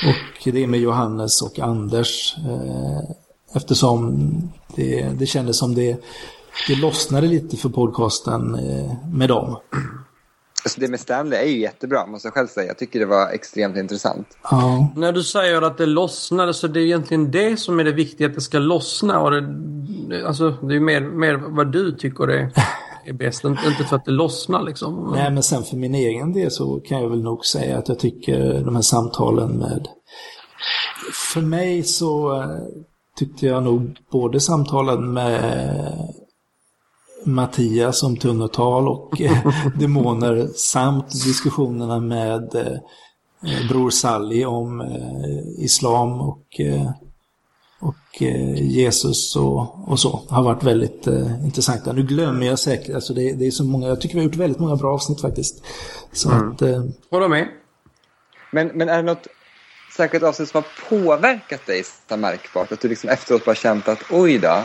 [0.07, 2.35] Och det med Johannes och Anders.
[2.37, 3.22] Eh,
[3.53, 4.29] eftersom
[4.75, 6.03] det, det kändes som det,
[6.67, 9.57] det lossnade lite för podcasten eh, med dem.
[10.65, 12.67] Alltså det med Stanley är ju jättebra, måste jag själv säga.
[12.67, 14.27] Jag tycker det var extremt intressant.
[14.43, 14.93] Ja.
[14.95, 18.27] När du säger att det lossnade så det är egentligen det som är det viktiga,
[18.27, 19.19] att det ska lossna.
[19.19, 22.51] Och det, alltså, det är mer, mer vad du tycker är,
[23.05, 25.11] är bäst, inte för att det lossnar liksom.
[25.15, 27.99] Nej, men sen för min egen del så kan jag väl nog säga att jag
[27.99, 29.87] tycker de här samtalen med...
[31.33, 32.47] För mig så eh,
[33.15, 36.13] tyckte jag nog både samtalen med
[37.25, 39.47] Mattias om tungotal och eh,
[39.79, 46.91] demoner samt diskussionerna med eh, Bror Sally om eh, islam och, eh,
[47.79, 51.93] och eh, Jesus och, och, så har varit väldigt eh, intressanta.
[51.93, 54.35] Nu glömmer jag säkert, alltså det, det, är så många, jag tycker vi har gjort
[54.35, 55.63] väldigt många bra avsnitt faktiskt.
[56.11, 56.51] Så mm.
[56.51, 57.47] att, eh, Håller med.
[58.51, 59.27] Men, men är det något
[59.97, 62.71] särskilt avsnitt som har påverkat dig så märkbart?
[62.71, 64.63] Att du liksom efteråt bara känt att oj då,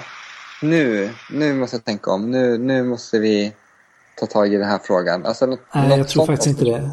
[0.62, 2.30] nu, nu måste jag tänka om.
[2.30, 3.52] Nu, nu måste vi
[4.20, 5.26] ta tag i den här frågan.
[5.26, 6.90] Alltså, något, Nej, något jag tror faktiskt inte det.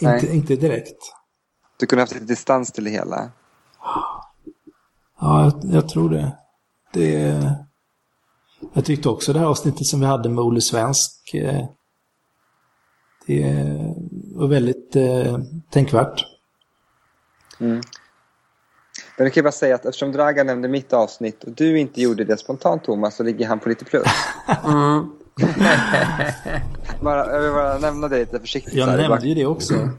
[0.00, 0.98] Inte, inte direkt.
[1.76, 3.30] Du kunde haft lite distans till det hela?
[5.20, 6.36] Ja, jag, jag tror det.
[6.92, 7.56] det.
[8.72, 11.34] Jag tyckte också det här avsnittet som vi hade med Olle Svensk.
[11.34, 11.64] Eh,
[13.26, 13.94] det
[14.34, 15.38] var väldigt eh,
[15.70, 16.31] tänkvärt.
[17.62, 17.80] Mm.
[19.16, 22.24] Men jag kan bara säga att eftersom Dragan nämnde mitt avsnitt och du inte gjorde
[22.24, 24.06] det spontant Thomas så ligger han på lite plus.
[24.64, 25.10] Mm.
[27.02, 28.74] bara, jag vill bara nämna det lite försiktigt.
[28.74, 29.20] Jag nämnde bara...
[29.20, 29.74] ju det också.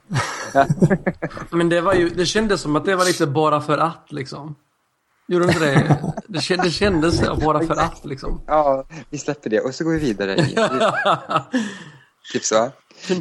[1.51, 4.55] Men det, var ju, det kändes som att det var lite bara för att liksom.
[5.27, 5.97] Gjorde inte det?
[6.27, 8.41] Det kändes, det kändes bara för att liksom.
[8.47, 10.35] Ja, vi släpper det och så går vi vidare.
[12.33, 12.71] typ så.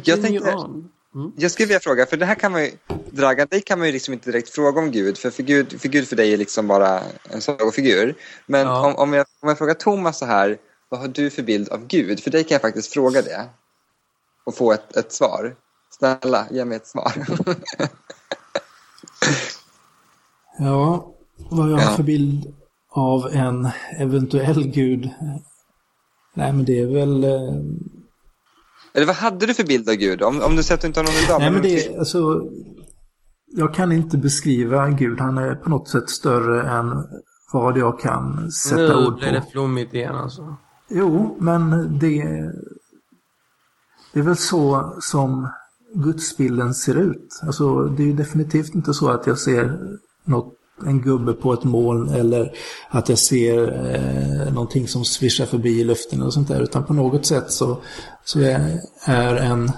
[0.03, 0.89] jag tänkte, on.
[1.15, 1.31] Mm.
[1.37, 2.71] Jag skulle vilja fråga, för det här kan man ju,
[3.11, 5.89] Dragan, dig kan man ju liksom inte direkt fråga om Gud, för, för, Gud, för
[5.89, 8.15] Gud för dig är liksom bara en sagofigur.
[8.45, 8.87] Men ja.
[8.87, 10.57] om, om, jag, om jag frågar Thomas så här,
[10.89, 12.19] vad har du för bild av Gud?
[12.19, 13.49] För dig kan jag faktiskt fråga det
[14.43, 15.55] och få ett, ett svar.
[15.91, 17.13] Snälla, ge mig ett svar.
[20.59, 22.53] ja, Vad jag har för bild
[22.89, 25.09] av en eventuell gud.
[26.33, 27.23] Nej, men det är väl...
[27.23, 27.53] eh,
[28.93, 30.21] Eller vad hade du för bild av Gud?
[30.21, 31.39] Om, om du säger att du inte har någon idag.
[31.39, 32.41] Nej, men det är alltså...
[33.55, 35.19] Jag kan inte beskriva Gud.
[35.19, 37.03] Han är på något sätt större än
[37.53, 39.49] vad jag kan sätta Nu ord blir det på.
[39.51, 40.55] flummigt igen alltså.
[40.89, 42.23] Jo, men det...
[44.13, 45.49] Det är väl så som
[45.93, 47.39] gudsbilden ser ut.
[47.43, 49.77] Alltså, det är ju definitivt inte så att jag ser
[50.23, 50.53] något,
[50.85, 52.51] en gubbe på ett moln eller
[52.89, 56.61] att jag ser eh, någonting som svischar förbi i luften eller sånt där.
[56.61, 57.81] Utan på något sätt så,
[58.23, 59.71] så är, är en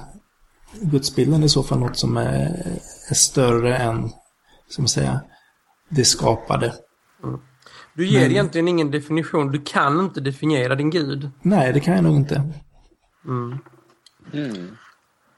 [0.81, 2.79] gudsbilden i så fall något som är,
[3.09, 4.09] är större än,
[4.69, 5.19] som man säger,
[5.89, 6.73] det skapade.
[7.93, 9.51] Du ger Men- egentligen ingen definition.
[9.51, 11.29] Du kan inte definiera din gud.
[11.41, 12.43] Nej, det kan jag nog inte.
[13.25, 13.57] Mm.
[14.33, 14.67] Mm.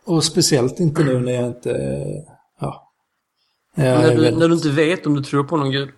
[0.05, 1.77] Och speciellt inte nu när jag inte...
[3.79, 3.83] Ja.
[3.83, 5.89] När, du, väldigt- när du inte vet om du tror på någon gud.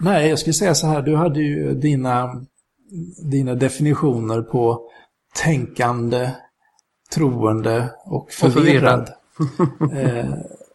[0.00, 1.02] Nej, jag skulle säga så här.
[1.02, 2.30] Du hade ju dina,
[3.30, 4.80] dina definitioner på
[5.44, 6.30] tänkande,
[7.14, 9.08] troende och förvirrad.
[9.92, 10.26] eh,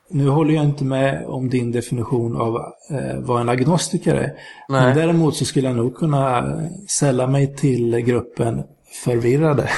[0.10, 2.56] nu håller jag inte med om din definition av
[2.92, 4.34] eh, vad en agnostiker är.
[4.70, 4.96] Men Nej.
[4.96, 6.54] däremot så skulle jag nog kunna
[7.00, 8.64] sälla mig till gruppen
[9.06, 9.70] förvirrade.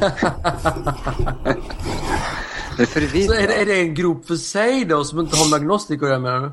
[2.76, 5.50] Det är Så är det, är det en grupp för sig då som inte har
[5.50, 6.52] med agnostiker att göra menar du?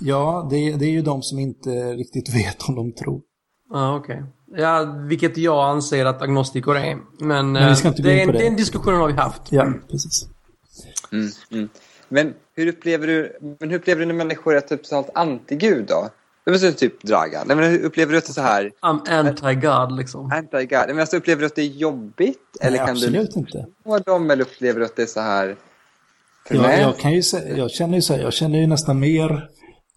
[0.00, 3.20] Ja, det, det är ju de som inte riktigt vet om de tror.
[3.70, 4.24] Ja, okej.
[4.56, 6.98] Ja, vilket jag anser att agnostiker är.
[7.18, 8.38] Men, Men vi eh, ska inte gå det, in är, på det.
[8.38, 9.42] den diskussionen har vi haft.
[9.50, 10.28] Ja, precis.
[11.12, 11.68] Mm, mm.
[12.08, 16.08] Men hur upplever du, men hur upplever du när människor är typ totalt anti-gud då?
[16.48, 17.46] Det var så typ Dragan.
[17.46, 20.30] Nej, men upplever du att det är så här I'm anti-God liksom.
[20.32, 20.70] anti-God?
[20.70, 22.56] Nej, Men alltså, upplever du att det är jobbigt?
[22.60, 23.66] Eller Nej, kan absolut du inte.
[24.06, 24.30] dem?
[24.30, 25.56] Eller upplever du att det är så här
[26.50, 29.48] Ja, jag, kan ju säga, jag känner ju så här, jag känner ju nästan mer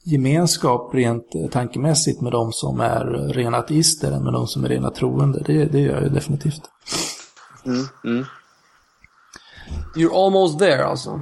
[0.04, 4.92] gemenskap rent tankemässigt med de som är rena ateister än med de som är rena
[4.92, 5.44] troende.
[5.46, 6.62] Det, det gör jag ju definitivt.
[7.66, 8.26] Mm, mm.
[9.96, 11.22] You're almost there alltså.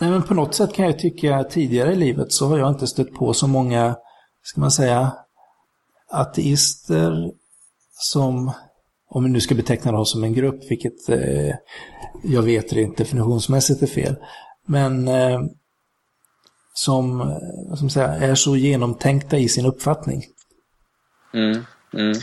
[0.00, 2.86] Nej, men på något sätt kan jag tycka tidigare i livet så har jag inte
[2.86, 3.96] stött på så många,
[4.42, 5.12] ska man säga,
[6.10, 7.30] ateister
[7.92, 8.52] som,
[9.08, 11.54] om vi nu ska beteckna dem som en grupp, vilket eh,
[12.24, 14.16] jag vet rent definitionsmässigt är fel,
[14.66, 15.40] men eh,
[16.72, 17.16] som,
[17.80, 20.24] man säga, är så genomtänkta i sin uppfattning.
[21.34, 22.14] Mm, mm.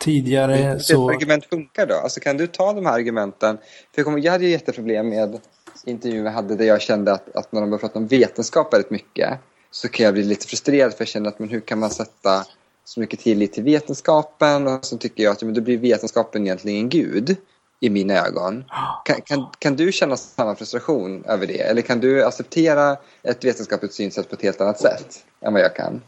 [0.00, 1.10] Tidigare Hur så...
[1.10, 1.94] argument funkar då?
[1.94, 3.58] Alltså kan du ta de här argumenten?
[3.94, 5.40] För jag, hade ju jätteproblem med
[5.84, 8.90] intervjun jag hade där jag kände att, att när de började prata om vetenskap väldigt
[8.90, 9.38] mycket
[9.74, 12.44] så kan jag bli lite frustrerad för jag känner att men hur kan man sätta
[12.84, 16.88] så mycket tillit till vetenskapen och så tycker jag att men då blir vetenskapen egentligen
[16.88, 17.36] gud
[17.80, 18.64] i mina ögon.
[19.04, 21.60] Kan, kan, kan du känna samma frustration över det?
[21.60, 25.76] Eller kan du acceptera ett vetenskapligt synsätt på ett helt annat sätt än vad jag
[25.76, 26.02] kan?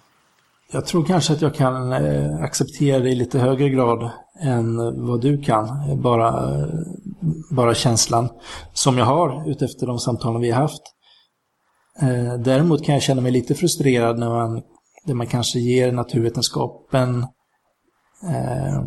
[0.73, 4.11] Jag tror kanske att jag kan eh, acceptera det i lite högre grad
[4.43, 4.77] än
[5.07, 5.69] vad du kan.
[6.03, 6.57] Bara,
[7.51, 8.29] bara känslan
[8.73, 10.96] som jag har utefter de samtalen vi har haft.
[12.03, 14.63] Eh, däremot kan jag känna mig lite frustrerad när man,
[15.05, 17.27] när man kanske ger naturvetenskapen
[18.23, 18.83] eh,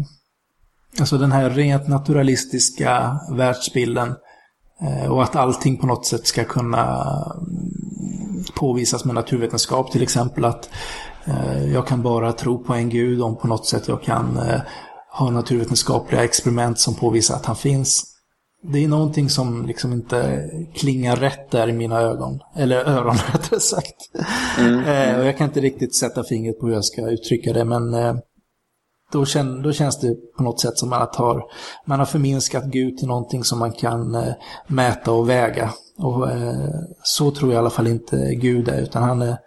[1.00, 4.16] alltså den här rent naturalistiska världsbilden
[4.82, 7.06] eh, och att allting på något sätt ska kunna
[7.38, 9.92] mm, påvisas med naturvetenskap.
[9.92, 10.70] Till exempel att
[11.26, 14.62] eh, jag kan bara tro på en gud om på något sätt jag kan eh,
[15.12, 18.06] ha naturvetenskapliga experiment som påvisar att han finns.
[18.62, 22.40] Det är någonting som liksom inte klingar rätt där i mina ögon.
[22.56, 23.96] Eller öron rättare sagt.
[24.60, 27.94] Eh, och jag kan inte riktigt sätta fingret på hur jag ska uttrycka det men
[27.94, 28.16] eh,
[29.12, 31.44] då, känn, då känns det på något sätt som att har,
[31.86, 34.34] man har förminskat Gud till någonting som man kan eh,
[34.68, 35.74] mäta och väga.
[35.98, 36.70] Och eh,
[37.04, 39.38] så tror jag i alla fall inte Gud är, utan han är,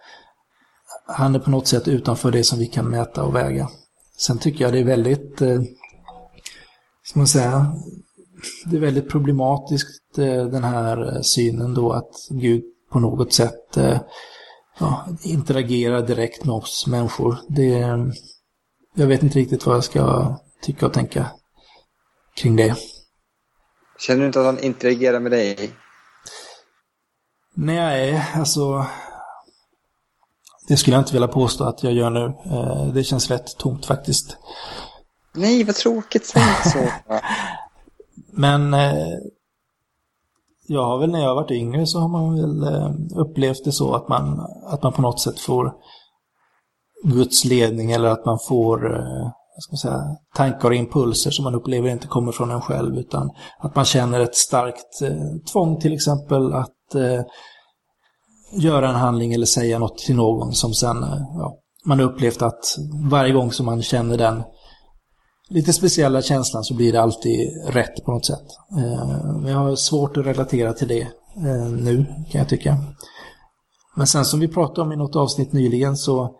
[1.07, 3.69] han är på något sätt utanför det som vi kan mäta och väga.
[4.17, 5.61] Sen tycker jag det är väldigt, eh,
[7.03, 7.75] ska man säga,
[8.65, 13.77] det är väldigt problematiskt eh, den här eh, synen då att Gud på något sätt
[13.77, 13.99] eh,
[14.79, 17.37] ja, interagerar direkt med oss människor.
[17.49, 17.87] Det,
[18.95, 21.31] jag vet inte riktigt vad jag ska tycka och tänka
[22.35, 22.75] kring det.
[23.99, 25.71] Känner du inte att han interagerar med dig?
[27.55, 28.85] Nej, alltså...
[30.67, 32.33] Det skulle jag inte vilja påstå att jag gör nu.
[32.93, 34.37] Det känns rätt tomt faktiskt.
[35.33, 36.25] Nej, vad tråkigt.
[36.25, 37.13] Säg inte så.
[38.35, 39.17] Men eh,
[40.67, 43.71] jag har väl när jag har varit yngre så har man väl eh, upplevt det
[43.71, 45.73] så att man, att man på något sätt får
[47.03, 51.43] Guds ledning eller att man får eh, vad ska man säga, tankar och impulser som
[51.43, 53.29] man upplever inte kommer från en själv utan
[53.59, 57.21] att man känner ett starkt eh, tvång till exempel att eh,
[58.51, 62.77] göra en handling eller säga något till någon som sen, eh, ja, man upplevt att
[63.11, 64.43] varje gång som man känner den
[65.53, 68.45] lite speciella känslan så blir det alltid rätt på något sätt.
[69.41, 71.01] Men jag har svårt att relatera till det
[71.37, 72.77] eh, nu kan jag tycka.
[73.95, 76.35] Men sen som vi pratade om i något avsnitt nyligen så,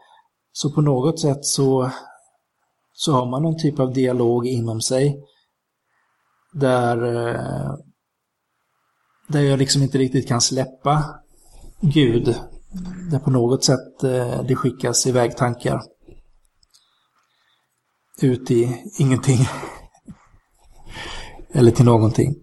[0.52, 1.92] så på något sätt så,
[2.94, 5.20] så har man någon typ av dialog inom sig
[6.54, 7.74] där, eh,
[9.28, 11.04] där jag liksom inte riktigt kan släppa
[11.82, 12.36] Gud.
[13.12, 14.00] Där på något sätt
[14.48, 15.82] det skickas iväg tankar
[18.24, 19.48] ut i ingenting.
[21.54, 22.36] Eller till någonting.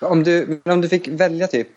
[0.00, 1.68] Om du, om du fick välja typ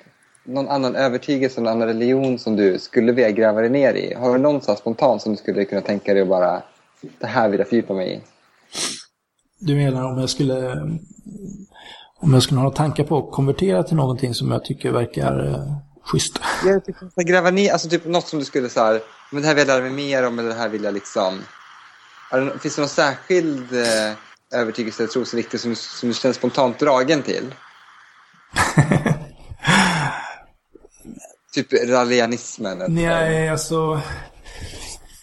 [0.45, 4.13] någon annan övertygelse, någon annan religion som du skulle vilja gräva dig ner i.
[4.13, 6.63] Har du någon så spontant som du skulle kunna tänka dig att bara,
[7.19, 8.21] det här vill jag fördjupa mig i?
[9.59, 10.71] Du menar om jag skulle,
[12.15, 15.77] om jag skulle ha tankar på att konvertera till någonting som jag tycker verkar eh,
[16.03, 16.39] schysst?
[16.65, 19.01] Jag tycker, gräva ner, alltså typ något som du skulle så här,
[19.33, 21.41] men det här vill jag lära mig mer om eller det här vill jag liksom...
[22.31, 24.13] Det, finns det någon särskild eh,
[24.59, 27.53] övertygelse eller trosriktning som, som du känner spontant dragen till?
[31.53, 32.83] typ rallianismen?
[32.87, 34.01] Nej, alltså...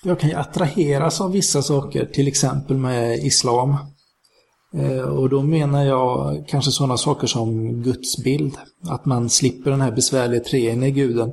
[0.03, 3.77] Jag kan ju attraheras av vissa saker, till exempel med islam.
[4.75, 8.57] Eh, och då menar jag kanske sådana saker som gudsbild.
[8.89, 11.33] Att man slipper den här besvärliga treeniga guden.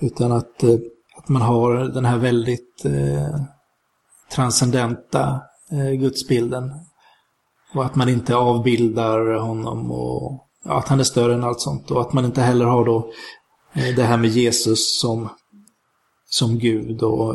[0.00, 0.93] Utan att eh, att
[1.28, 3.40] man har den här väldigt eh,
[4.32, 6.72] transcendenta eh, gudsbilden.
[7.74, 11.90] Och att man inte avbildar honom och ja, att han är större än allt sånt.
[11.90, 13.10] Och att man inte heller har då
[13.72, 15.28] eh, det här med Jesus som,
[16.26, 17.34] som Gud och,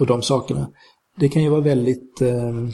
[0.00, 0.70] och de sakerna.
[1.16, 2.70] Det kan ju vara väldigt eh, eh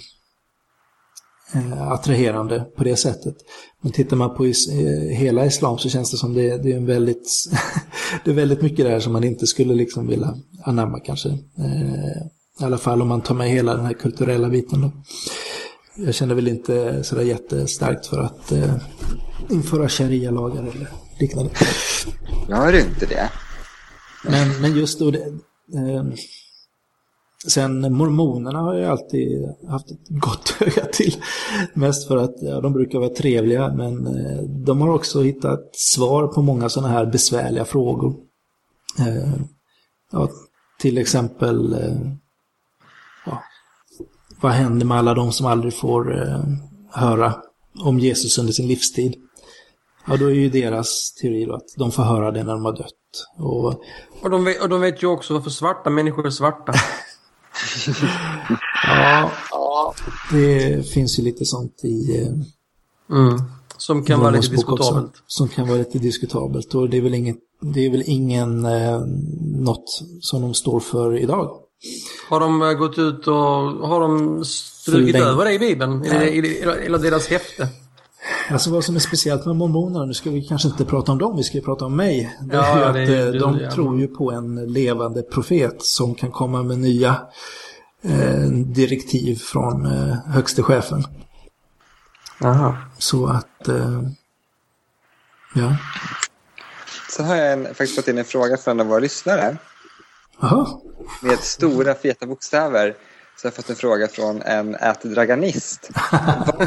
[1.80, 3.34] attraherande på det sättet.
[3.82, 6.76] Men tittar man på is eh, hela islam så känns det som det, det är
[6.76, 7.30] en väldigt
[8.24, 10.34] det är väldigt mycket där som man inte skulle liksom vilja
[10.64, 11.28] anamma kanske.
[11.28, 12.26] Eh,
[12.60, 14.80] I alla fall om man tar med hela den här kulturella biten.
[14.80, 14.90] Då.
[15.96, 18.74] Jag känner väl inte sådär jättestarkt för att eh,
[19.50, 20.88] införa sharia-lagar eller
[21.20, 21.50] liknande.
[22.48, 23.30] Gör du inte det?
[24.24, 25.18] Men, men just då, det,
[25.74, 26.04] eh,
[27.48, 31.16] Sen mormonerna har jag alltid haft ett gott öga till.
[31.74, 36.26] Mest för att ja, de brukar vara trevliga men eh, de har också hittat svar
[36.26, 38.14] på många sådana här besvärliga frågor.
[38.98, 39.32] Eh,
[40.12, 40.28] ja,
[40.78, 42.12] till exempel eh,
[43.26, 43.42] ja,
[44.40, 46.30] vad händer med alla de som aldrig får
[46.92, 47.34] höra
[47.84, 49.14] om Jesus under sin livstid?
[50.08, 52.76] Ja, då är ju deras teori då att de får höra det när de har
[52.76, 52.92] dött.
[53.38, 53.66] Och,
[54.22, 56.72] och, de, vet, och de vet ju också varför svarta människor är svarta.
[59.50, 59.94] ja,
[60.30, 62.22] det finns ju lite sånt i...
[62.22, 63.42] Eh, mm.
[63.78, 65.12] Som kan vara lite diskutabelt.
[65.26, 68.64] Som, som, kan vara lite diskutabelt och det är väl, inget, det är väl ingen
[68.64, 69.00] eh,
[69.56, 71.50] något som de står för idag.
[72.28, 73.34] Har de eh, gått ut och
[73.88, 76.04] har de strukit över det i Bibeln?
[76.04, 77.68] Eller deras häfte?
[78.50, 81.36] Alltså vad som är speciellt med mormonerna, nu ska vi kanske inte prata om dem,
[81.36, 82.36] vi ska prata om mig.
[82.40, 83.70] Det är ja, ju att det, de ja.
[83.70, 87.16] tror ju på en levande profet som kan komma med nya
[88.02, 91.04] eh, direktiv från eh, högste chefen.
[92.44, 92.76] Aha.
[92.98, 94.02] Så att, eh,
[95.54, 95.76] ja.
[97.10, 99.56] Så har jag en, faktiskt fått in en fråga från en av våra lyssnare.
[100.40, 100.82] Aha.
[101.22, 102.94] Med stora feta bokstäver
[103.36, 105.90] så jag har fått en fråga från en ätdraganist.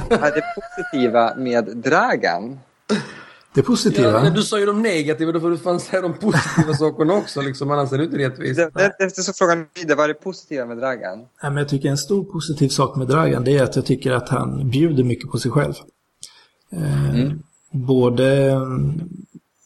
[0.10, 2.60] Vad är det positiva med Dragan?
[3.54, 4.26] Det positiva?
[4.26, 7.42] Ja, du sa ju de negativa, då får du fan säga de positiva sakerna också,
[7.42, 8.60] liksom, annars är det inte rättvist.
[9.00, 11.20] Det, så frågan vidare, vad är det positiva med Dragan?
[11.42, 14.12] Ja, men jag tycker en stor positiv sak med Dragan, det är att jag tycker
[14.12, 15.74] att han bjuder mycket på sig själv.
[16.72, 17.44] Eh, mm.
[17.72, 18.62] både,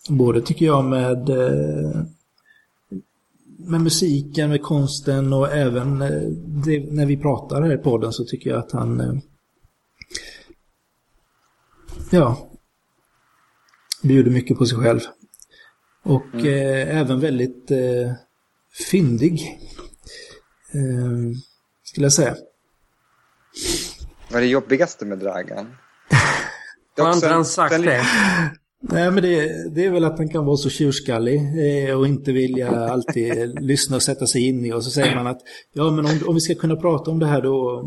[0.09, 2.01] både tycker jag med eh,
[3.57, 6.21] med musiken, med konsten och även eh,
[6.65, 9.13] det, när vi pratar här i podden så tycker jag att han eh,
[12.09, 12.49] ja
[14.03, 14.99] bjuder mycket på sig själv.
[16.03, 16.45] Och mm.
[16.45, 18.11] eh, även väldigt eh,
[18.91, 19.59] fyndig.
[20.73, 21.37] Eh,
[21.83, 22.35] skulle jag säga.
[24.29, 25.75] Vad är det jobbigaste med Dragan?
[26.97, 28.05] Har inte han sagt det?
[28.85, 31.41] Nej, men det, det, är väl att han kan vara så tjurskallig
[31.87, 34.73] eh, och inte vilja alltid lyssna och sätta sig in i.
[34.73, 35.39] Och så säger man att
[35.73, 37.83] ja, men om, om vi ska kunna prata om det här då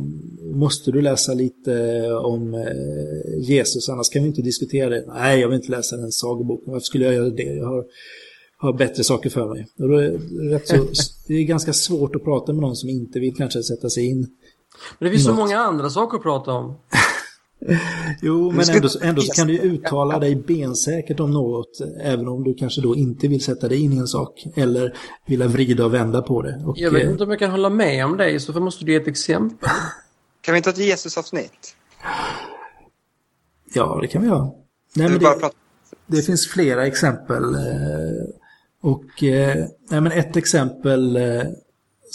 [0.55, 5.05] måste du läsa lite om eh, Jesus, annars kan vi inte diskutera det.
[5.07, 6.72] Nej, jag vill inte läsa den sagoboken.
[6.72, 7.42] Varför skulle jag göra det?
[7.42, 7.84] Jag har,
[8.57, 9.66] har bättre saker för mig.
[9.78, 10.11] Och då är
[10.51, 10.86] det, så,
[11.28, 14.26] det är ganska svårt att prata med någon som inte vill kanske sätta sig in.
[14.99, 16.74] Men det finns så många andra saker att prata om.
[18.22, 22.54] Jo, men ändå, ändå så kan du uttala dig bensäkert om något, även om du
[22.54, 24.96] kanske då inte vill sätta dig in i en sak, eller
[25.26, 26.62] vilja vrida och vända på det.
[26.66, 28.92] Och, Jag vet eh, inte om jag kan hålla med om det, så måste du
[28.92, 29.68] ge ett exempel.
[30.40, 31.76] Kan vi inte ha ett Jesus-avsnitt?
[33.74, 34.50] Ja, det kan vi göra.
[34.96, 35.50] Nej, men det,
[36.06, 37.54] det finns flera exempel.
[37.54, 37.60] eh,
[38.82, 41.16] Och eh, nej, men ett exempel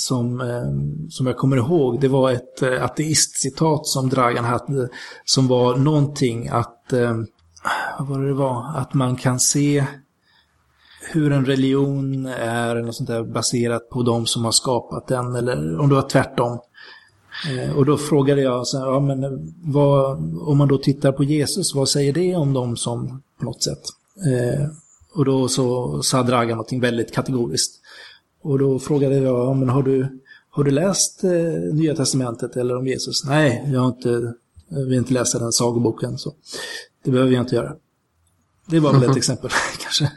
[0.02, 4.90] som, eh, som jag kommer ihåg, det var ett eh, ateistcitat som Dragan hade,
[5.26, 7.18] som var någonting att, eh,
[8.00, 9.86] vad var det det var, att man kan se
[11.12, 15.80] hur en religion är något sånt där baserat på de som har skapat den, eller
[15.80, 16.60] om det var tvärtom.
[17.76, 21.76] Och då frågade jag, så här, ja, men vad, om man då tittar på Jesus,
[21.76, 23.82] vad säger det om dem som på något sätt?
[25.16, 27.81] Och då så sa Dragan någonting väldigt kategoriskt.
[28.42, 30.20] Och då frågade jag, ja, men har du,
[30.50, 31.32] har du läst eh,
[31.74, 33.26] Nya Testamentet eller om Jesus?
[33.26, 34.34] Nej, jag har inte,
[34.70, 36.34] jag vill inte läsa den sagoboken, så
[37.04, 37.76] det behöver jag inte göra.
[38.68, 40.12] Det var väl ett exempel, kanske.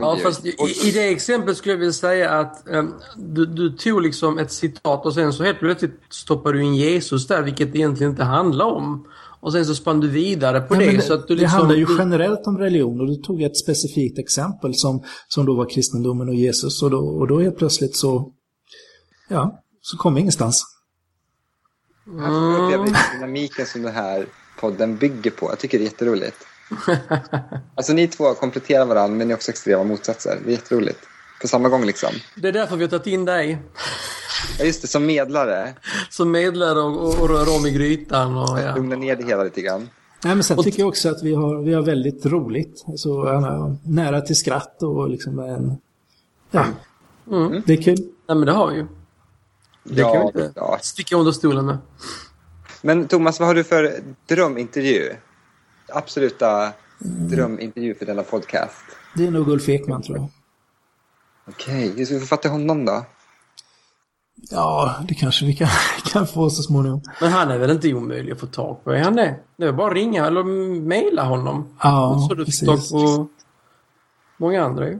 [0.00, 4.02] Ja, fast i, i det exemplet skulle jag vilja säga att em, du, du tog
[4.02, 7.78] liksom ett citat och sen så helt plötsligt stoppar du in Jesus där, vilket det
[7.78, 9.06] egentligen inte handlar om.
[9.46, 10.92] Och sen så spann du vidare på Ja, det.
[10.92, 13.40] men så att du det liksom, handlar ju du- generellt om religion och då tog
[13.42, 17.40] jag ett specifikt exempel som, som då var kristendomen och Jesus och då, och då
[17.40, 18.32] helt plötsligt så,
[19.28, 20.62] ja, så kom vi ingenstans.
[22.06, 24.26] Jag upplever dynamiken som den här
[24.60, 25.46] podden bygger på.
[25.50, 26.36] Jag tycker det är jätteroligt.
[27.74, 30.38] Alltså ni två kompletterar varandra men ni är också extrema motsatser.
[30.44, 30.98] Det är jätteroligt.
[31.40, 32.10] På samma gång liksom.
[32.34, 33.58] Det är därför vi har tagit in dig
[34.58, 35.74] Ja, just det, som medlare.
[36.10, 38.36] som medlare och, och, och rör om i grytan.
[38.36, 38.74] Och, ja.
[38.76, 39.88] Lugna ner det hela lite grann.
[40.24, 42.84] Nej, men sen tycker jag också att vi har, vi har väldigt roligt.
[42.88, 43.08] Alltså,
[43.84, 45.76] nära till skratt och liksom en...
[46.50, 46.64] Ja,
[47.30, 47.62] Mm.
[47.66, 47.96] det är kul.
[47.98, 48.86] Nej, men det har vi ju.
[49.84, 50.78] Det kan vi Ja, inte ja.
[50.82, 51.78] sticka under stolen med.
[52.82, 55.12] Men Thomas, vad har du för drömintervju?
[55.88, 56.72] Absoluta
[57.30, 58.74] drömintervju för denna podcast.
[59.16, 60.28] Det är nog Ulf Ekman tror jag.
[61.48, 63.04] Okej, hur ska vi författa honom då?
[64.50, 65.68] Ja, det kanske vi kan,
[66.12, 67.02] kan få så småningom.
[67.20, 68.90] Men han är väl inte omöjlig att få tag på?
[68.92, 69.36] Är han det?
[69.56, 70.44] Det är bara att ringa eller
[70.80, 71.76] mejla honom.
[71.82, 72.90] Ja, så du får tag precis.
[72.92, 73.28] på
[74.38, 74.98] många andra ju.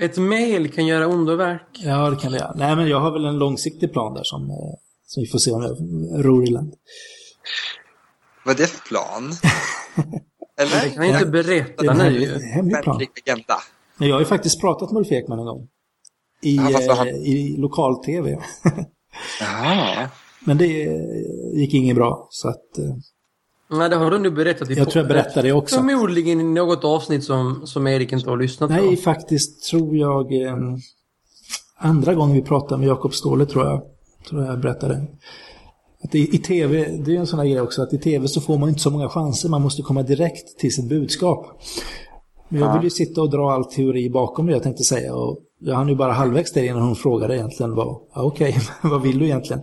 [0.00, 1.62] Ett mejl kan göra underverk.
[1.72, 2.52] Ja, det kan det göra.
[2.56, 4.56] Nej, men jag har väl en långsiktig plan där som, eh,
[5.06, 5.76] som vi får se om jag
[6.26, 6.74] ror i land.
[8.44, 9.32] Vad är det för plan?
[10.56, 10.94] Det Eller?
[10.94, 13.00] kan jag inte Det är berätta en nu hemlig, plan.
[13.26, 13.54] Agenda.
[13.98, 15.68] Men jag har ju faktiskt pratat med Ulf Ekman en gång.
[16.42, 17.08] I, Ja, han?
[17.08, 18.30] eh, i lokal-tv.
[19.40, 20.08] Jaha.
[20.44, 21.00] Men det eh,
[21.54, 22.28] gick inget bra.
[22.30, 22.94] Så att, eh,
[23.70, 25.76] Nej, det har du nu berättat i jag tror jag berättade det också.
[25.76, 29.02] Förmodligen i något avsnitt som, som Erik inte har lyssnat Nej, på.
[29.02, 30.32] faktiskt tror jag
[31.78, 33.82] andra gången vi pratade med Jakob Ståhle tror jag,
[34.28, 35.06] tror jag berättade.
[36.04, 38.28] Att i, I tv, det är ju en sån här grej också, att i tv
[38.28, 41.46] så får man inte så många chanser, man måste komma direkt till sitt budskap.
[42.48, 42.74] Men jag Ja.
[42.74, 45.88] vill ju sitta och dra all teori bakom det jag tänkte säga och jag hann
[45.88, 49.62] ju bara halvvägs där innan hon frågade egentligen vad, ja, okej, vad vill du egentligen?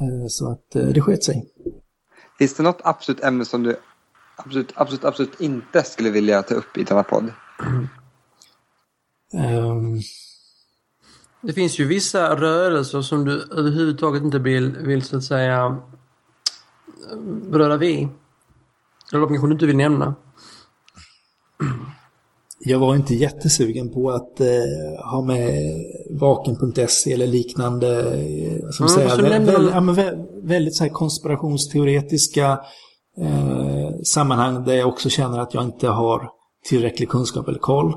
[0.00, 1.46] Eh, Så att eh, det sket sig.
[2.38, 3.76] Finns det något absolut ämne som du
[4.36, 7.32] absolut, absolut, absolut inte skulle vilja ta upp i denna podd?
[9.34, 10.00] Ehm,
[11.42, 15.76] Det finns ju vissa rörelser som du överhuvudtaget inte vill, vill så att säga
[17.50, 18.08] röra vid.
[19.12, 20.14] Eller kanske du inte vill nämna.
[22.64, 25.62] Jag var inte jättesugen på att eh, ha med
[26.20, 30.90] vaken.se eller liknande eh, som Mm, säger, vä- vä- väl- ja, vä- väldigt så här
[30.90, 32.60] konspirationsteoretiska
[33.20, 36.28] eh, sammanhang där jag också känner att jag inte har
[36.68, 37.92] tillräcklig kunskap eller koll.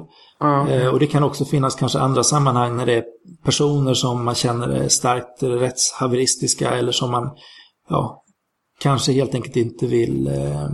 [0.69, 3.03] Eh, och det kan också finnas kanske andra sammanhang när det är
[3.43, 7.29] personer som man känner är starkt rättshaveristiska eller som man
[7.89, 8.23] ja,
[8.79, 10.67] kanske helt enkelt inte vill eh,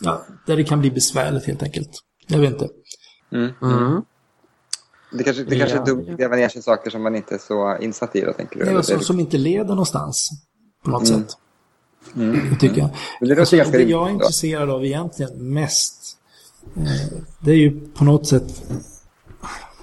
[0.00, 1.90] ja, där det kan bli besvärligt helt enkelt.
[2.26, 2.68] Jag vet inte.
[3.32, 3.50] Mm.
[3.62, 4.02] Mm.
[5.12, 5.82] Det kanske, det kanske Ja.
[5.82, 8.20] är dumt att gräva ner sig i saker som man inte är så insatt i
[8.20, 8.64] då, tänker du?
[8.64, 10.30] Det är Eller som, inte leder någonstans
[10.84, 11.22] på något Mm.
[11.22, 11.36] sätt.
[12.16, 12.50] Mm.
[12.50, 12.90] Det tycker jag.
[13.20, 16.18] Men det Alltså, det jag är intresserad av egentligen mest,
[16.76, 18.62] eh, det är ju på något sätt,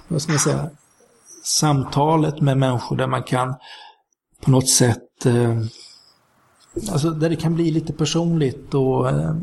[0.08, 0.70] vad ska man säga,
[1.44, 3.54] samtalet med människor där man kan
[4.40, 5.58] på något sätt, eh,
[6.92, 9.34] alltså där det kan bli lite personligt och eh,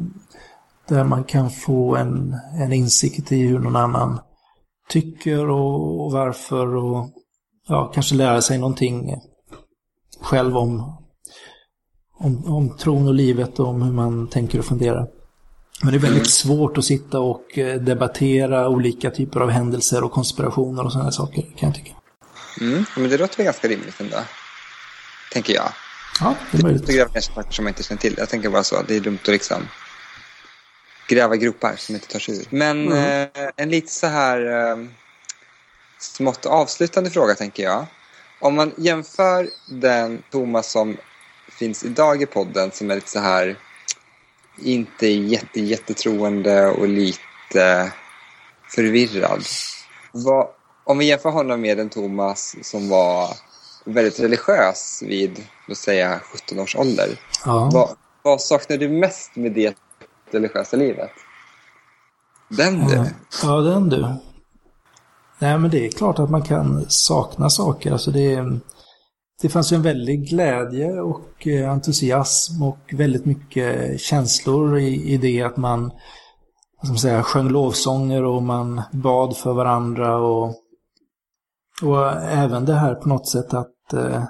[0.88, 4.20] där man kan få en, en insikt i hur någon annan
[4.90, 7.10] tycker och, och varför och
[7.68, 9.16] ja, kanske lära sig någonting
[10.22, 10.98] själv om,
[12.20, 15.08] om, om tron och livet och om hur man tänker och funderar.
[15.84, 20.12] Men det är väldigt svårt att sitta och eh, debattera olika typer av händelser och
[20.12, 21.94] konspirationer och sådana saker kan jag tycka.
[22.62, 22.86] Mm.
[22.98, 24.18] Men det låter väl ganska rimligt ändå.
[25.34, 25.70] Tänker jag.
[26.20, 26.88] Ja, det är möjligt.
[26.88, 28.16] Gräva ner saker som man inte känner till.
[28.18, 28.76] Jag tänker bara så.
[28.88, 29.58] Det är dumt att liksom
[31.08, 32.46] gräva gropar som inte tar sig ur.
[32.50, 33.30] Men Mm.
[33.36, 34.78] eh, en lite så här eh,
[36.00, 37.86] smått avslutande fråga tänker jag.
[38.40, 40.98] Om man jämför den Thomas som
[41.60, 43.56] finns idag i podden som är lite så här
[44.62, 47.92] inte jätte, jättetroende och lite
[48.76, 49.44] förvirrad.
[50.12, 50.48] Vad,
[50.84, 53.28] om vi jämför honom med en Thomas som var
[53.86, 57.20] väldigt religiös vid, låt säga, 17 års ålder.
[57.46, 57.70] Ja.
[57.74, 57.90] Vad,
[58.22, 59.76] vad saknar du mest med det
[60.34, 61.12] religiösa livet?
[62.50, 62.96] Den du.
[62.96, 63.06] Ja,
[63.44, 64.02] ja, den du.
[65.40, 67.92] Nej, men det är klart att man kan sakna saker.
[67.92, 68.44] Alltså det,
[69.42, 75.18] det fanns ju en väldig glädje och eh, entusiasm och väldigt mycket känslor i, i
[75.18, 75.92] det att man
[76.84, 80.56] som säga, sjöng lovsånger och man bad för varandra och,
[81.84, 84.24] och även det här på något sätt att eh,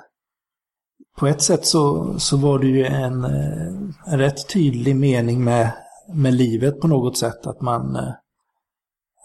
[1.18, 3.68] på ett sätt så, så var det ju en, eh,
[4.06, 5.72] en rätt tydlig mening med,
[6.14, 7.48] med livet på något sätt.
[7.48, 7.96] Att man...
[7.96, 8.14] eh,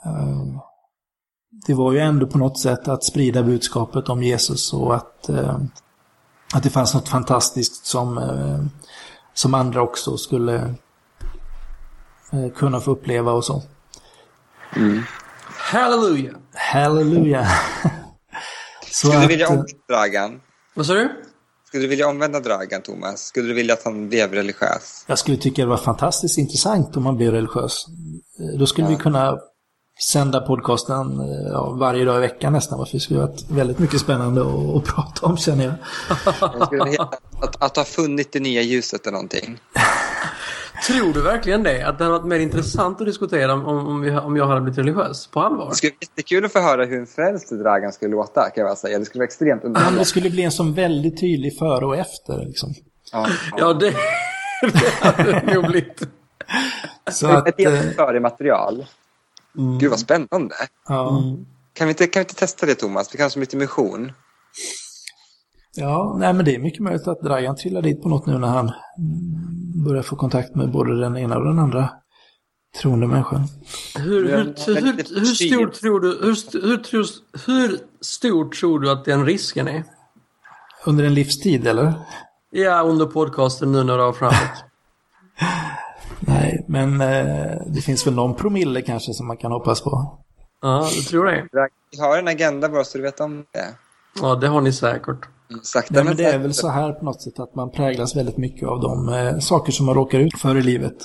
[0.04, 0.62] eh,
[1.66, 5.58] det var ju ändå på något sätt att sprida budskapet om Jesus och att, eh,
[6.54, 8.64] att det fanns något fantastiskt som, eh,
[9.34, 10.74] som andra också skulle
[12.54, 13.62] kunna få uppleva och så.
[15.72, 16.32] Halleluja!
[16.54, 17.46] Halleluja!
[18.90, 20.40] Så Skulle du att, vilja eh, omvända Dragan?
[20.74, 21.22] Vad sa du?
[21.68, 23.20] Skulle du vilja omvända Dragan, Thomas?
[23.20, 25.04] Skulle du vilja att han blev religiös?
[25.06, 27.86] Jag skulle tycka det var fantastiskt intressant om man blev religiös.
[28.40, 28.90] Eh, Då skulle Ja.
[28.90, 29.38] vi kunna
[30.12, 32.86] sända podcasten eh, ja, varje dag i veckan nästan.
[32.86, 35.74] För det skulle vara väldigt mycket spännande att, att prata om känner jag.
[36.40, 36.96] Jag skulle
[37.42, 39.58] att, att ha funnit det nya ljuset eller någonting.
[40.86, 41.82] Tror du verkligen det?
[41.82, 44.78] Att det hade varit mer intressant att diskutera om, om, vi, om jag hade blivit
[44.78, 45.26] religiös?
[45.26, 45.68] På allvar?
[45.70, 48.78] Det skulle vara jättekul att få höra hur en frälst Dragan skulle låta, kan jag
[48.78, 48.98] säga.
[48.98, 50.00] Det skulle vara extremt underhållande.
[50.00, 52.46] det skulle bli en sån väldigt tydlig före och efter.
[52.46, 52.74] Liksom.
[53.12, 53.26] Ja.
[53.56, 53.90] Ja, det,
[54.60, 56.02] det hade det nog blivit.
[57.10, 58.86] Så att, Ett eh, helt före material.
[59.80, 60.54] Gud vad spännande.
[60.88, 61.22] ja,
[61.72, 63.14] Kan vi, inte, kan vi inte testa det Thomas?
[63.14, 64.12] Vi kan ha som lite mission.
[65.76, 68.48] Ja, nej men det är mycket möjligt att Dragan trillar dit på något nu när
[68.48, 68.72] han
[69.84, 71.90] börjar få kontakt med både den ena och den andra
[72.82, 73.42] troende människan.
[73.98, 76.08] Hur, hur, hur, hur, hur, stor tror du,
[77.46, 79.84] hur, stor tror du att den risken är?
[80.86, 81.94] Under en livstid eller?
[82.50, 84.64] Ja, under podcasten nu några år framåt.
[86.20, 90.18] Nej, men eh, det finns väl någon promille kanske som man kan hoppas på.
[90.62, 91.48] Ja, du tror det?
[91.90, 93.74] Vi har en agenda bara så du vet om det.
[94.20, 95.28] Ja, det har ni säkert.
[95.50, 98.16] Mm, Sakta Nej, men det är väl så här på något sätt att man präglas
[98.16, 100.96] väldigt mycket av de eh, saker som man råkar ut för i livet.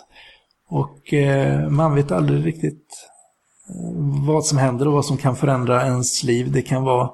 [0.70, 2.86] Och eh, man vet aldrig riktigt
[3.70, 6.52] eh, vad som händer och vad som kan förändra ens liv.
[6.52, 7.10] Det kan vara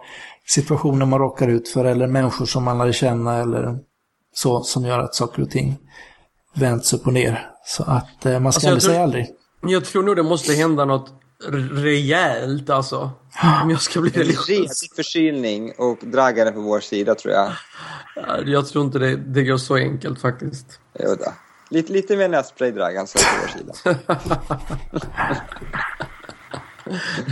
[0.45, 3.79] situationer man råkar ut för eller människor som man lär känna eller
[4.33, 5.77] så som gör att saker och ting
[6.55, 7.47] vänds upp och ner.
[7.65, 9.27] Så att eh, man ska Alltså, aldrig tror- säga aldrig.
[9.61, 11.13] Jag tror nog det måste hända något
[11.73, 13.11] rejält alltså.
[13.63, 14.49] Om jag ska bli En religiös.
[14.49, 17.51] redig förkylning och Dragan är på vår sida tror jag.
[18.15, 20.79] Ja, Jag tror inte det, det går så enkelt faktiskt.
[20.99, 21.33] Jo då.
[21.69, 23.73] Lite, lite mer nässpray Dragan så på vår sida.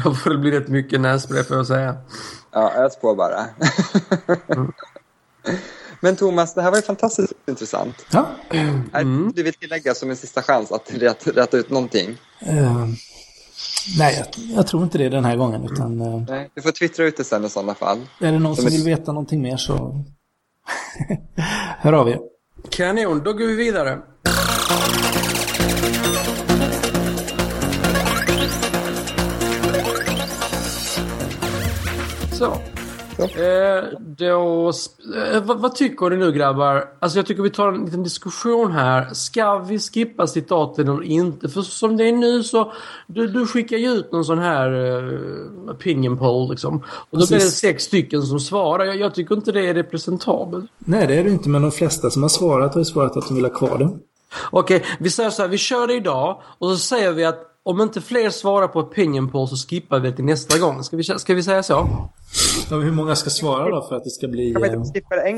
[0.03, 1.97] Då får det bli rätt mycket nässpray får jag säga.
[2.51, 3.45] Ja, ös på bara.
[5.99, 8.06] Men Thomas, det här var ju fantastiskt intressant.
[8.12, 8.28] Ja.
[8.91, 12.18] Är Du vill tillägga som en sista chans att rätta, rätta ut någonting?
[12.39, 12.86] Eh,
[13.98, 15.64] nej, jag, jag tror inte det den här gången.
[15.72, 17.98] Utan, eh, Nej, du får twittra ut det sen i sådana fall.
[18.20, 20.04] är det någon som Men- vill veta någonting mer så
[21.80, 22.20] hör av er.
[22.70, 24.00] Kanon, då går vi vidare.
[32.32, 32.58] Så.
[33.20, 34.72] Eh, då,
[35.16, 36.89] eh, vad, vad tycker ni nu grabbar?
[36.99, 39.13] Alltså jag tycker vi tar en liten diskussion här.
[39.13, 41.49] Ska vi skippa citaten eller inte?
[41.49, 42.74] För som det är nu så,
[43.07, 46.84] du, du skickar ju ut någon sån här eh, opinion poll liksom.
[47.09, 48.86] Och då blir det sex stycken som svarar.
[48.86, 50.72] Jag, jag tycker inte det är representabelt.
[50.78, 53.28] Nej, det är det inte, men de flesta som har svarat har ju svarat att
[53.28, 53.89] de vill ha kvar det.
[54.51, 57.82] Okej, vi säger så här, vi kör det idag och så säger vi att om
[57.82, 60.84] inte fler svarar på opinion poll så skippar vi det till nästa gång.
[60.84, 61.88] Ska vi, ska vi säga så?
[62.70, 64.53] Ja, hur många ska svara då för att det ska bli...
[64.53, 64.59] Eh?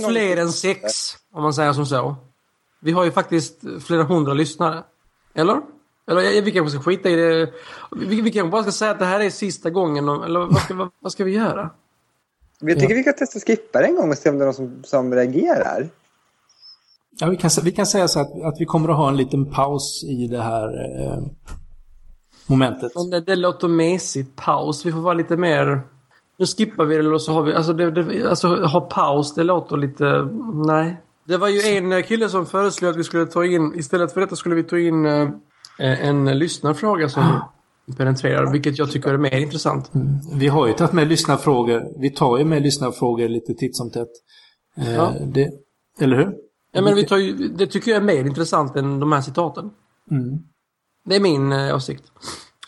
[0.07, 0.83] Fler än sex,
[1.33, 2.15] om man säger som så.
[2.81, 4.83] Vi har ju faktiskt flera hundra lyssnare.
[5.33, 5.61] Eller?
[6.07, 7.51] Eller ja, vi kanske ska skita i det.
[7.91, 10.09] Vi, vi kanske bara ska säga att det här är sista gången.
[10.09, 11.69] Eller vad ska, vad, vad ska vi göra?
[12.59, 14.83] Jag tycker vi kan testa skippa en gång och se om det är någon som,
[14.83, 15.89] som reagerar.
[17.19, 19.45] Ja, vi kan, vi kan säga så att, att vi kommer att ha en liten
[19.45, 20.67] paus i det här
[21.01, 21.23] eh,
[22.47, 22.91] momentet.
[22.95, 24.35] Men Det, det låter mesigt.
[24.35, 24.85] Paus.
[24.85, 25.81] Vi får vara lite mer...
[26.39, 27.53] Nu skippar vi det eller så har vi...
[27.53, 30.29] Alltså, det, det, alltså ha paus, det låter lite...
[30.67, 31.01] Nej.
[31.25, 34.35] Det var ju en kille som föreslog att vi skulle ta in, istället för detta
[34.35, 35.27] skulle vi ta in eh,
[35.79, 37.41] en lyssnarfråga som
[37.97, 39.93] penetrerar, vilket jag tycker är mer intressant.
[39.95, 40.07] Mm.
[40.33, 42.01] Vi har ju tagit med lyssnarfrågor.
[42.01, 44.07] Vi tar ju med lyssnarfrågor lite titt som tätt.
[44.77, 45.13] Eh, Ja.
[45.25, 45.49] det,
[45.99, 46.33] eller hur?
[46.71, 49.69] Ja, men vi tar ju, det tycker jag är mer intressant än de här citaten.
[50.11, 50.39] Mm.
[51.07, 52.03] Det är min eh, åsikt.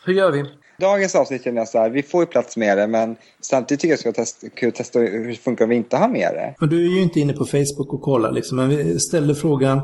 [0.06, 0.46] Hur gör vi?
[0.80, 4.10] Dagens avsnitt är så här, vi får ju plats med det men samtidigt tycker jag
[4.10, 6.34] att det ska testa, kul att testa hur det funkar om vi inte har med
[6.34, 6.56] det.
[6.60, 8.58] Men du är ju inte inne på Facebook och kollar liksom.
[8.58, 9.82] Men vi ställde frågan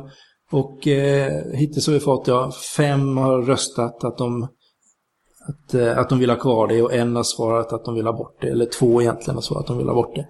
[0.51, 4.43] och eh, hittills har vi fått, ja, fem har röstat att de,
[5.47, 8.06] att, eh, att de vill ha kvar det och en har svarat att de vill
[8.06, 8.47] ha bort det.
[8.47, 10.28] Eller två egentligen har svarat att de vill ha bort det.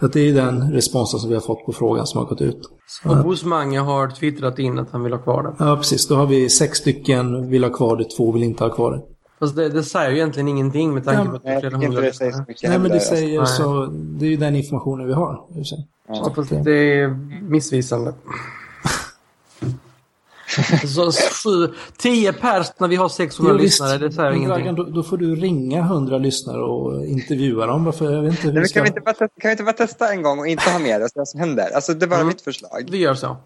[0.00, 2.40] Så att det är den responsen som vi har fått på frågan som har gått
[2.40, 2.60] ut.
[2.86, 5.64] Så, Och Bosse Mange har twittrat in att han vill ha kvar det.
[5.64, 6.08] ja, precis.
[6.08, 9.02] Då har vi sex stycken vill ha kvar det, två vill inte ha kvar det.
[9.38, 11.76] Fast det, det säger ju egentligen ingenting med tanke Ja, på att det är flera
[11.76, 12.32] hundra det så Nej,
[12.62, 12.98] men det heller.
[12.98, 13.46] säger Nej.
[13.46, 15.40] så, det är ju den informationen vi har.
[15.54, 15.88] för sig.
[16.08, 17.08] Ja, fast det är
[17.50, 18.14] missvisande.
[20.94, 24.48] Så sju, tio pers när vi har 600 Jo, lyssnare, det säger ingenting.
[24.48, 27.84] Dragan, då, då får du ringa hundra lyssnare och intervjua dem.
[27.84, 28.12] Varför?
[28.12, 28.74] Jag vet inte hur Nej, vi ska...
[28.78, 30.78] kan, vi inte bara testa, kan vi inte bara testa en gång och inte ha
[30.78, 31.70] med det och se vad som händer?
[31.74, 32.28] Alltså det var Mm.
[32.28, 32.88] mitt förslag.
[32.90, 33.36] Vi gör så.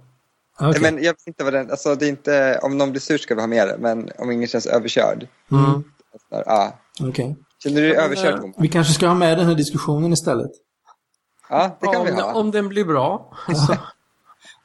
[0.59, 0.83] Ah, okej.
[0.83, 3.35] Men jag vet inte vad den, alltså det är inte, om någon blir sur ska
[3.35, 5.27] vi ha med det, men om ingen känns överkörd.
[5.53, 5.85] Mm.
[6.31, 6.79] Så, ja.
[7.09, 7.37] Okej.
[7.63, 8.57] Känner du dig Ja, men, överkörd eh, Thomas?
[8.59, 10.51] Vi kanske ska ha med den här diskussionen istället.
[11.49, 12.33] Ja, det kan om, vi ha.
[12.35, 13.37] om den blir bra.
[13.47, 13.77] Så.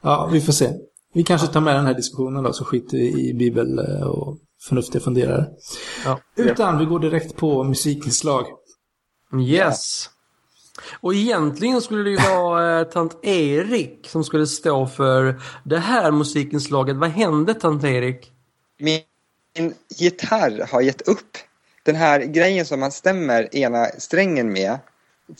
[0.02, 0.70] Ja, vi får se.
[1.16, 4.38] Vi kanske tar med den här diskussionen då, så skiter vi i bibel eh, och
[4.68, 5.46] förnuftiga funderare.
[6.04, 6.20] Ja.
[6.36, 8.46] Utan vi går direkt på musikinslag.
[9.40, 10.10] Yes.
[11.00, 16.10] Och egentligen skulle det ju vara eh, tant Erik som skulle stå för det här
[16.10, 16.96] musikinslaget.
[16.96, 18.32] Vad hände tant Erik?
[18.78, 19.00] Min,
[19.58, 21.36] min gitarr har gett upp.
[21.82, 24.78] Den här grejen som man stämmer ena strängen med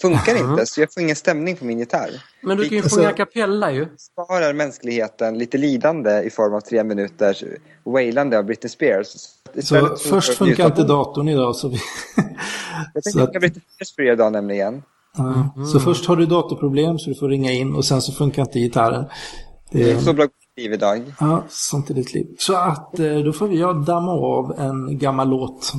[0.01, 0.51] funkar Aha.
[0.53, 2.11] inte, så jag får ingen stämning på min gitarr.
[2.43, 3.87] Men du kan ju Alltså- sjunga a cappella ju.
[3.99, 7.45] Sparar mänskligheten lite lidande i form av tre minuters
[7.85, 9.07] wailande av Britney Spears.
[9.63, 11.57] Så först funkar inte datorn idag.
[11.57, 11.77] Så, vi...
[12.95, 14.83] Jag så, tänkte att, Britney Spears för er idag nämligen.
[15.17, 15.51] ja.
[15.73, 18.59] så först har du datorproblem så du får ringa in och sen så funkar inte
[18.59, 19.05] gitarren.
[19.71, 20.27] Det är, Så bra
[20.57, 21.13] liv idag.
[21.21, 22.27] Ja, sånt är ditt liv.
[22.39, 25.73] Så att eh, då får vi jag damma av en gammal låt.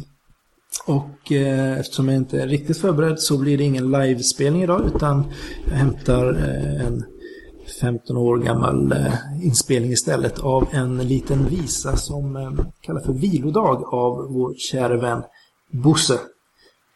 [0.86, 5.32] Och eh, eftersom jag inte är riktigt förberedd så blir det ingen livespelning idag utan
[5.66, 7.06] jag hämtar eh, en
[7.82, 9.14] 15 år gammal eh,
[9.44, 12.52] inspelning istället av en liten visa som eh,
[12.82, 15.24] kallas för Vilodag av vår kära vän
[15.72, 16.20] Bosse.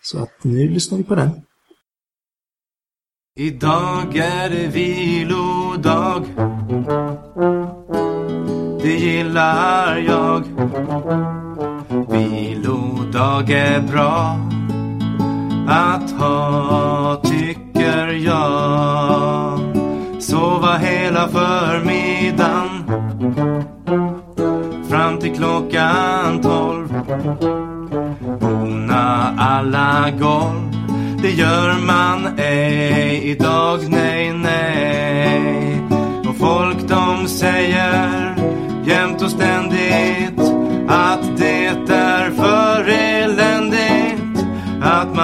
[0.03, 1.29] Så att nu lyssnar vi på den.
[3.35, 6.25] Idag är det vilodag
[8.81, 10.43] Det gillar jag
[13.21, 14.37] Vilodag är bra
[15.67, 19.59] att ha tycker jag.
[20.19, 22.83] Sova hela förmiddagen
[24.89, 27.01] Fram till klockan tolv.
[28.39, 30.71] Bona alla golv
[31.21, 33.21] Det gör man ej.
[33.23, 35.81] Idag, nej, nej.
[36.29, 38.35] Och folk de säger
[38.85, 40.39] jämt och ständigt
[40.87, 42.30] Att det är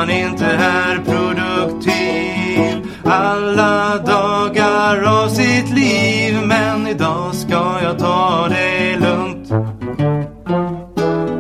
[0.08, 2.92] man inte är produktiv.
[3.06, 9.50] Alla dagar av sitt liv Men idag ska jag ta det lugnt.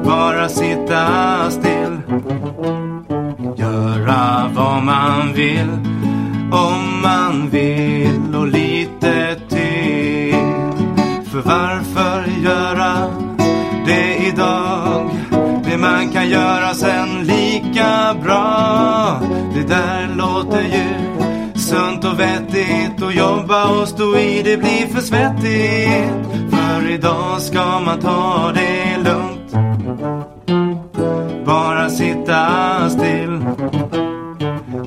[0.04, 2.02] Bara sitta still.
[3.56, 5.70] Göra vad man vill
[6.52, 10.36] om man vill och lite till.
[11.32, 12.77] För varför gör
[15.98, 19.22] man kan göra sen lika bra.
[19.54, 20.90] Det där låter ju
[21.60, 26.52] sunt och vettigt och jobba och stå i det blir för svettigt.
[26.52, 29.38] För idag ska man ta det lugnt
[31.46, 33.46] bara sitta still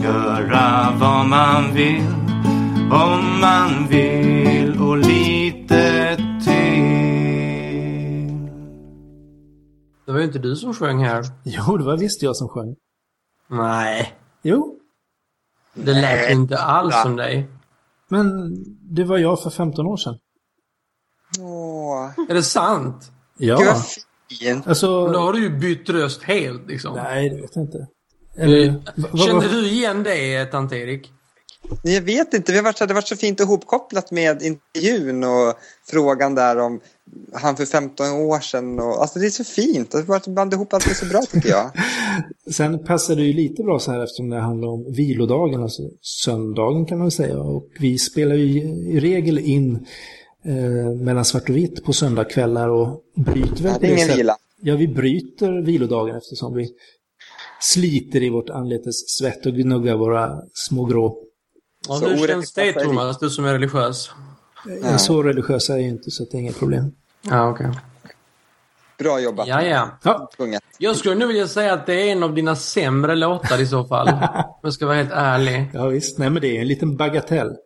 [0.05, 2.15] Göra vad man vill
[2.93, 5.90] Om man vill och lite
[10.21, 11.25] var ju inte du som sjöng här.
[11.45, 12.77] Jo, det var visst jag som sjöng.
[13.49, 14.15] Nej.
[14.43, 14.77] Jo,
[15.75, 17.49] Det lät ju inte alls som dig.
[18.09, 18.55] men
[18.95, 20.19] det var jag för 15 år sedan.
[21.41, 23.13] Åh, Är det sant?
[23.39, 23.85] gud Ja, vad
[24.39, 24.67] fint.
[24.67, 25.07] alltså...
[25.09, 26.95] Då har du ju bytt röst helt liksom.
[26.95, 27.87] Nej, det vet jag inte.
[28.37, 31.13] Du- va- va- Kände va- du igen det, tant Erik?
[31.83, 35.55] Jag vet inte, vi har varit, det har varit så fint ihopkopplat med intervjun och
[35.87, 36.81] frågan där om
[37.33, 38.79] han för 15 år sedan.
[38.79, 41.49] Och, alltså det är så fint, det har varit band ihop allt så bra tycker
[41.49, 41.71] jag.
[42.51, 46.87] Sen passar det ju lite bra så här eftersom det handlar om vilodagen, alltså söndagen
[46.87, 47.39] kan man säga.
[47.39, 48.63] Och vi spelar ju
[48.95, 49.87] i regel in
[50.45, 54.37] eh, mellan svart och vitt på söndagkvällar och bryter väl det är ingen vila.
[54.63, 56.69] Ja, vi bryter vilodagen eftersom vi
[57.61, 61.19] sliter i vårt anletes svett och gnuggar våra små grå.
[61.89, 62.73] Ja, Så hur känns det.
[62.73, 64.11] Thomas, du som är religiös?
[64.83, 64.99] Ja.
[64.99, 66.93] Så religiösa är jag ju inte så det är inget problem.
[67.23, 67.71] Ja, okej.
[68.99, 69.49] Bra jobbat.
[69.49, 69.89] Ja, ja.
[70.03, 70.31] Ja.
[70.79, 73.85] Jag skulle nu vilja säga att det är en av dina sämre låtar i så
[73.85, 74.09] fall.
[74.45, 75.71] Om jag ska vara helt ärlig.
[75.75, 76.19] ja visst.
[76.19, 77.57] Nej, men det är en liten bagatell.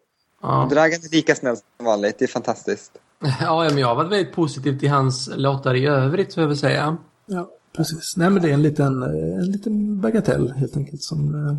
[0.43, 0.69] Ja.
[0.71, 2.93] Dragan är lika snäll som vanligt, det är fantastiskt.
[3.41, 6.57] Ja, men jag har varit väldigt positiv till hans låtar i övrigt, får jag väl
[6.57, 6.97] säga.
[7.27, 8.17] Ja, precis.
[8.17, 11.57] Nej, men det är en liten, eh, en liten bagatell helt enkelt som, eh,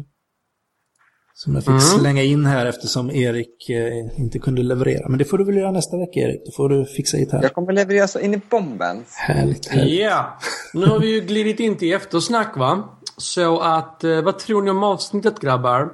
[1.38, 1.80] som jag fick Mm.
[1.82, 5.10] slänga in här eftersom Erik eh, inte kunde leverera.
[5.10, 6.42] Men det får du väl göra nästa vecka Erik.
[6.46, 7.40] Då får du fixa gitarr.
[7.44, 9.04] Jag kommer leverera så in i bomben.
[9.16, 9.70] Härligt.
[9.76, 10.40] Ja,
[10.74, 12.90] nu har vi ju glidit in till eftersnack va?
[13.18, 15.90] Så att, eh, vad tror ni om avsnittet grabbar?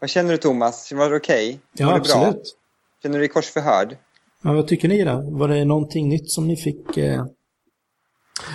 [0.00, 0.92] Vad känner du Thomas?
[0.92, 1.58] Var det okej?
[1.72, 2.24] Ja, Var det bra?
[2.24, 2.56] absolut.
[3.02, 3.96] Känner du dig korsförhörd?
[4.42, 5.24] Ja, vad tycker ni då?
[5.30, 6.96] Var det någonting nytt som ni fick?
[6.96, 7.24] Eh...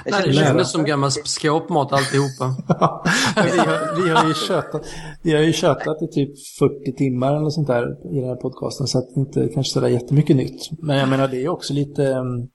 [0.05, 2.55] Det kändes som gammal skåpmat alltihopa.
[3.35, 4.85] vi, har, vi har ju tjötat,
[5.21, 6.29] vi har ju tjötat i typ
[6.59, 7.83] 40 timmar eller sånt där
[8.17, 8.87] i den här podcasten.
[8.87, 10.69] Så att det inte kanske sådär jättemycket nytt.
[10.81, 12.03] Men jag menar det är också lite...
[12.03, 12.49] Um,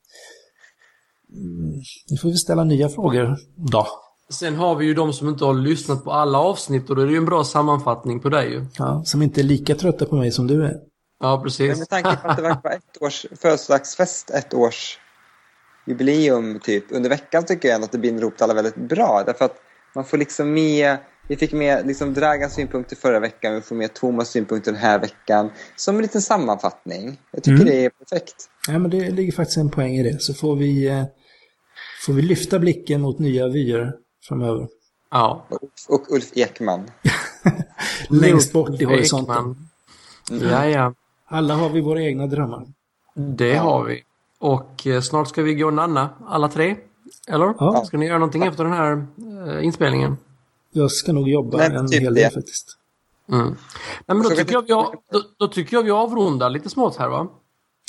[2.10, 3.86] nu får vi ställa nya frågor då.
[4.30, 7.06] Sen har vi ju de som inte har lyssnat på alla avsnitt och då är
[7.06, 8.66] det ju en bra sammanfattning på det ju.
[8.78, 10.74] Ja, som inte är lika trötta på mig som du är.
[11.20, 11.78] Ja, Men precis.
[11.78, 14.98] med tanke på att det vara ett års födelsedagsfest, ett års
[15.90, 19.22] jubileum typ under veckan tycker jag ändå att det binder ihop det alla väldigt bra.
[19.26, 19.56] Därför att
[19.94, 20.96] man får liksom med,
[21.28, 24.98] vi fick med liksom Dragans synpunkter förra veckan, vi får med Thomas synpunkter den här
[24.98, 25.50] veckan.
[25.76, 27.18] Som en liten sammanfattning.
[27.30, 27.66] Jag tycker Mm.
[27.66, 28.34] det är perfekt.
[28.68, 30.20] Ja, men det ligger faktiskt en poäng i det.
[30.22, 31.04] Så får vi, eh,
[32.06, 33.92] får vi lyfta blicken mot nya vyer
[34.28, 34.68] framöver.
[35.10, 35.46] Ja.
[35.50, 36.90] Och, och Ulf Ekman.
[38.08, 39.56] Längst bort i horisonten.
[40.30, 40.94] Ja, ja.
[41.26, 42.66] Alla har vi våra egna drömmar.
[43.14, 44.02] Det har vi.
[44.40, 46.76] Och eh, snart ska vi gå nanna, alla tre.
[47.28, 47.54] Eller?
[47.58, 47.84] Ja.
[47.86, 49.06] Ska ni göra någonting efter den här
[49.48, 50.16] eh, inspelningen?
[50.72, 52.34] Jag ska nog jobba Nej, en typ hel del det.
[52.34, 52.76] faktiskt.
[53.32, 53.46] Mm.
[53.46, 53.56] Nej,
[54.06, 57.28] men då tycker, jag vi, då, då tycker jag vi avrundar lite smått här va?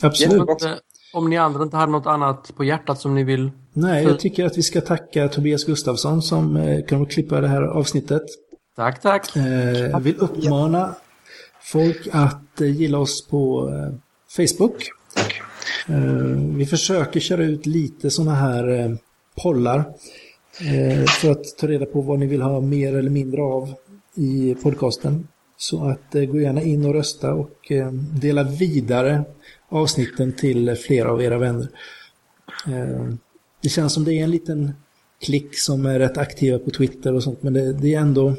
[0.03, 0.61] Absolut.
[0.63, 0.71] Eh,
[1.13, 3.51] om ni andra inte hade något annat på hjärtat som ni vill.
[3.73, 7.41] Nej, För- jag tycker att vi ska tacka Tobias Gustafsson som eh, kommer att klippa
[7.41, 8.23] det här avsnittet.
[8.75, 9.35] Tack, tack.
[9.35, 9.43] Eh,
[9.79, 10.95] jag vill uppmana
[11.61, 13.97] folk att eh, gilla oss på eh,
[14.47, 14.89] Facebook.
[15.15, 15.23] Eh,
[15.87, 18.95] Eh, vi försöker köra ut lite sådana här eh,
[19.43, 19.77] pollar
[20.61, 23.73] eh, för att ta reda på vad ni vill ha mer eller mindre av
[24.15, 25.27] i podcasten.
[25.57, 27.71] Så att gå gärna in och rösta och
[28.21, 29.23] dela vidare
[29.69, 31.67] avsnitten till flera av era vänner.
[33.61, 34.71] Det känns som det är en liten
[35.25, 38.35] klick som är rätt aktiva på Twitter och sånt men det, det är ändå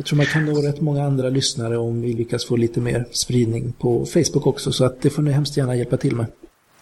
[0.00, 3.06] jag tror man kan nå rätt många andra lyssnare om vi lyckas få lite mer
[3.12, 4.72] spridning på Facebook också.
[4.72, 6.26] Så att det får ni hemskt gärna hjälpa till med.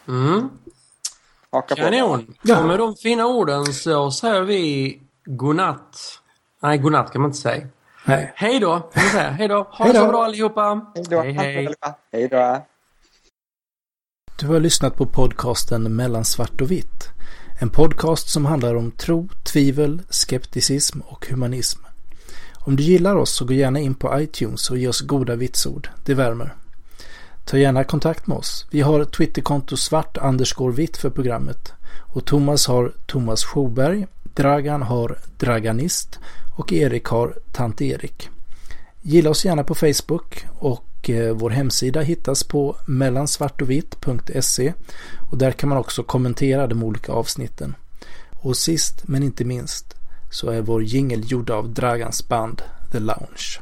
[0.09, 0.49] Mm.
[1.77, 2.35] Kanon.
[2.43, 2.61] Ja.
[2.61, 6.21] Och med de fina orden så säger vi godnatt.
[6.63, 7.67] Nej, godnatt kan man inte säga.
[8.05, 8.33] Nej.
[8.35, 9.31] Hej då, kan man säga.
[9.31, 9.55] Hej då.
[9.55, 10.05] Ha Hej det då.
[10.05, 10.93] så bra allihopa.
[10.95, 11.21] Hej då.
[11.21, 11.75] Hej, hej.
[12.13, 12.67] Hej då.
[14.41, 17.09] Du har lyssnat på podcasten Mellan svart och vitt.
[17.61, 21.88] En podcast som handlar om tro, tvivel, skepticism och humanism.
[22.69, 25.89] Om du gillar oss så gå gärna in på iTunes och ge oss goda vitsord.
[26.05, 26.55] Det värmer.
[27.45, 28.67] Ta gärna kontakt med oss.
[28.71, 31.73] Vi har Twitterkonto svart underscore vitt för programmet.
[32.15, 36.19] Och Thomas har Thomas Schoberg, Dragan har Draganist
[36.57, 38.29] och Erik har Tant Erik.
[39.03, 44.73] Gilla oss gärna på Facebook och eh, vår hemsida hittas på mellansvartovitt.se
[45.31, 47.75] och där kan man också kommentera de olika avsnitten.
[48.41, 49.98] Och sist men inte minst
[50.31, 52.63] så är vår jingel gjord av Dragans band
[52.93, 53.61] The Lounge.